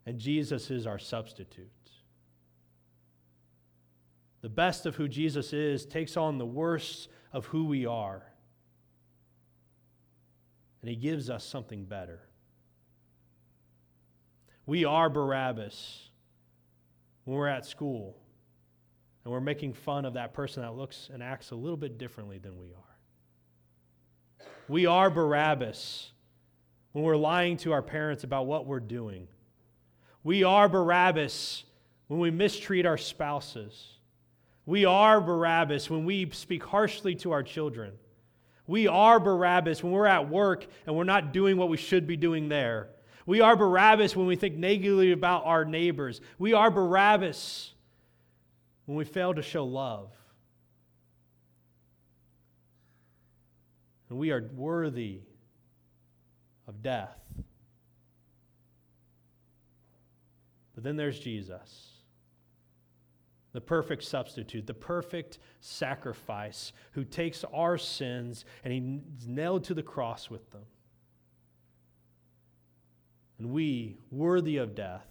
And 0.06 0.18
Jesus 0.18 0.70
is 0.70 0.86
our 0.86 0.98
substitute 0.98 1.70
the 4.42 4.48
best 4.48 4.86
of 4.86 4.96
who 4.96 5.08
Jesus 5.08 5.52
is, 5.52 5.84
takes 5.84 6.16
on 6.16 6.38
the 6.38 6.46
worst 6.46 7.08
of 7.32 7.46
who 7.46 7.64
we 7.64 7.86
are. 7.86 8.22
And 10.80 10.88
he 10.88 10.96
gives 10.96 11.28
us 11.28 11.44
something 11.44 11.84
better. 11.84 12.20
We 14.66 14.84
are 14.84 15.10
Barabbas 15.10 16.10
when 17.24 17.36
we're 17.36 17.48
at 17.48 17.66
school 17.66 18.16
and 19.24 19.32
we're 19.32 19.40
making 19.40 19.74
fun 19.74 20.04
of 20.04 20.14
that 20.14 20.32
person 20.32 20.62
that 20.62 20.74
looks 20.74 21.10
and 21.12 21.22
acts 21.22 21.50
a 21.50 21.54
little 21.54 21.76
bit 21.76 21.98
differently 21.98 22.38
than 22.38 22.58
we 22.58 22.68
are. 22.68 24.46
We 24.68 24.86
are 24.86 25.10
Barabbas 25.10 26.12
when 26.92 27.04
we're 27.04 27.16
lying 27.16 27.56
to 27.58 27.72
our 27.72 27.82
parents 27.82 28.24
about 28.24 28.46
what 28.46 28.66
we're 28.66 28.80
doing. 28.80 29.28
We 30.22 30.44
are 30.44 30.68
Barabbas 30.68 31.64
when 32.06 32.20
we 32.20 32.30
mistreat 32.30 32.86
our 32.86 32.96
spouses. 32.96 33.98
We 34.70 34.84
are 34.84 35.20
Barabbas 35.20 35.90
when 35.90 36.04
we 36.04 36.30
speak 36.30 36.62
harshly 36.62 37.16
to 37.16 37.32
our 37.32 37.42
children. 37.42 37.90
We 38.68 38.86
are 38.86 39.18
Barabbas 39.18 39.82
when 39.82 39.90
we're 39.90 40.06
at 40.06 40.28
work 40.28 40.64
and 40.86 40.94
we're 40.94 41.02
not 41.02 41.32
doing 41.32 41.56
what 41.56 41.68
we 41.68 41.76
should 41.76 42.06
be 42.06 42.16
doing 42.16 42.48
there. 42.48 42.90
We 43.26 43.40
are 43.40 43.56
Barabbas 43.56 44.14
when 44.14 44.28
we 44.28 44.36
think 44.36 44.54
negatively 44.54 45.10
about 45.10 45.44
our 45.44 45.64
neighbors. 45.64 46.20
We 46.38 46.52
are 46.52 46.70
Barabbas 46.70 47.72
when 48.86 48.96
we 48.96 49.04
fail 49.04 49.34
to 49.34 49.42
show 49.42 49.64
love. 49.64 50.12
And 54.08 54.20
we 54.20 54.30
are 54.30 54.48
worthy 54.54 55.18
of 56.68 56.80
death. 56.80 57.18
But 60.76 60.84
then 60.84 60.94
there's 60.94 61.18
Jesus 61.18 61.90
the 63.52 63.60
perfect 63.60 64.04
substitute, 64.04 64.66
the 64.66 64.74
perfect 64.74 65.38
sacrifice, 65.60 66.72
who 66.92 67.04
takes 67.04 67.44
our 67.52 67.76
sins 67.76 68.44
and 68.64 68.72
he's 68.72 69.26
nailed 69.26 69.64
to 69.64 69.74
the 69.74 69.82
cross 69.82 70.30
with 70.30 70.50
them. 70.52 70.64
And 73.38 73.50
we, 73.50 73.96
worthy 74.10 74.58
of 74.58 74.74
death, 74.74 75.06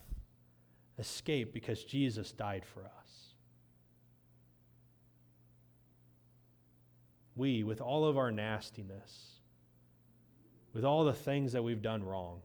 escape 0.99 1.54
because 1.54 1.84
Jesus 1.84 2.32
died 2.32 2.63
for 2.65 2.82
us. 2.82 3.34
We, 7.36 7.63
with 7.63 7.82
all 7.82 8.06
of 8.06 8.17
our 8.17 8.32
nastiness, 8.32 9.39
with 10.73 10.86
all 10.86 11.06
the 11.06 11.13
things 11.13 11.54
that 11.54 11.63
we've 11.63 11.82
done 11.82 12.04
wrong, 12.04 12.41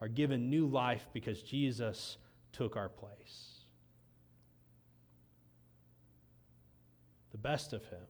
are 0.00 0.08
given 0.08 0.50
new 0.50 0.66
life 0.66 1.08
because 1.12 1.42
Jesus 1.42 2.18
took 2.52 2.76
our 2.76 2.88
place. 2.88 3.57
The 7.38 7.48
best 7.48 7.72
of 7.72 7.84
him, 7.86 8.06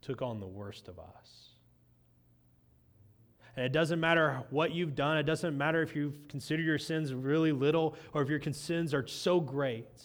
took 0.00 0.22
on 0.22 0.40
the 0.40 0.46
worst 0.46 0.88
of 0.88 0.98
us. 0.98 1.48
And 3.56 3.66
it 3.66 3.72
doesn't 3.72 4.00
matter 4.00 4.42
what 4.50 4.72
you've 4.72 4.94
done, 4.94 5.18
it 5.18 5.24
doesn't 5.24 5.56
matter 5.56 5.82
if 5.82 5.94
you 5.94 6.14
consider 6.28 6.62
your 6.62 6.78
sins 6.78 7.12
really 7.12 7.52
little 7.52 7.96
or 8.14 8.22
if 8.22 8.28
your 8.28 8.40
sins 8.52 8.94
are 8.94 9.06
so 9.06 9.40
great. 9.40 10.02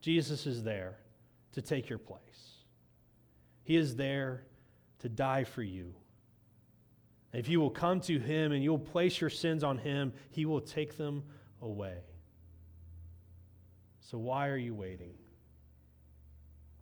Jesus 0.00 0.46
is 0.46 0.62
there 0.62 0.96
to 1.52 1.62
take 1.62 1.88
your 1.88 1.98
place. 1.98 2.20
He 3.62 3.76
is 3.76 3.96
there 3.96 4.44
to 5.00 5.08
die 5.08 5.44
for 5.44 5.62
you. 5.62 5.94
If 7.32 7.48
you 7.48 7.60
will 7.60 7.70
come 7.70 8.00
to 8.02 8.18
him 8.18 8.52
and 8.52 8.62
you'll 8.62 8.78
place 8.78 9.20
your 9.20 9.30
sins 9.30 9.62
on 9.62 9.78
him, 9.78 10.12
he 10.30 10.46
will 10.46 10.60
take 10.60 10.96
them 10.96 11.24
away. 11.60 11.98
So 14.00 14.18
why 14.18 14.48
are 14.48 14.56
you 14.56 14.74
waiting? 14.74 15.14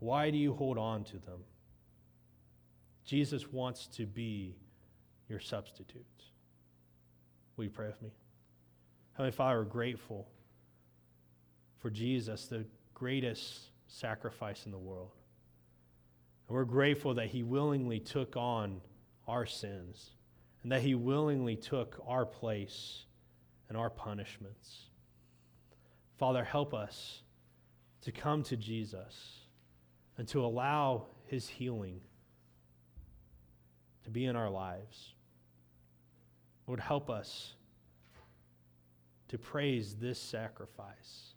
Why 0.04 0.28
do 0.28 0.36
you 0.36 0.52
hold 0.52 0.76
on 0.76 1.02
to 1.04 1.12
them? 1.12 1.40
Jesus 3.06 3.50
wants 3.50 3.86
to 3.96 4.04
be 4.04 4.54
your 5.30 5.40
substitute. 5.40 6.04
Will 7.56 7.64
you 7.64 7.70
pray 7.70 7.86
with 7.86 8.02
me? 8.02 8.10
Heavenly 9.14 9.32
Father, 9.32 9.60
we're 9.60 9.64
grateful 9.64 10.28
for 11.78 11.88
Jesus, 11.88 12.48
the 12.48 12.66
greatest 12.92 13.70
sacrifice 13.86 14.66
in 14.66 14.72
the 14.72 14.78
world. 14.78 15.12
And 16.48 16.54
we're 16.54 16.66
grateful 16.66 17.14
that 17.14 17.28
he 17.28 17.42
willingly 17.42 17.98
took 17.98 18.36
on 18.36 18.82
our 19.26 19.46
sins 19.46 20.10
and 20.62 20.70
that 20.70 20.82
he 20.82 20.94
willingly 20.94 21.56
took 21.56 21.98
our 22.06 22.26
place 22.26 23.06
and 23.70 23.78
our 23.78 23.88
punishments. 23.88 24.80
Father, 26.18 26.44
help 26.44 26.74
us 26.74 27.22
to 28.02 28.12
come 28.12 28.42
to 28.42 28.56
Jesus 28.58 29.43
and 30.16 30.28
to 30.28 30.44
allow 30.44 31.06
his 31.26 31.48
healing 31.48 32.00
to 34.04 34.10
be 34.10 34.26
in 34.26 34.36
our 34.36 34.50
lives. 34.50 35.14
Lord, 36.66 36.80
help 36.80 37.10
us 37.10 37.54
to 39.28 39.38
praise 39.38 39.96
this 39.96 40.18
sacrifice 40.18 41.34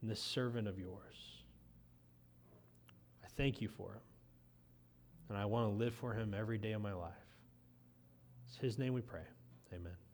and 0.00 0.10
this 0.10 0.20
servant 0.20 0.68
of 0.68 0.78
yours. 0.78 1.42
I 3.24 3.28
thank 3.36 3.60
you 3.60 3.68
for 3.68 3.92
him, 3.92 4.00
and 5.28 5.38
I 5.38 5.44
want 5.44 5.70
to 5.70 5.76
live 5.76 5.94
for 5.94 6.12
him 6.12 6.34
every 6.36 6.58
day 6.58 6.72
of 6.72 6.82
my 6.82 6.92
life. 6.92 7.12
It's 8.48 8.58
his 8.58 8.78
name 8.78 8.94
we 8.94 9.02
pray. 9.02 9.24
Amen. 9.72 9.96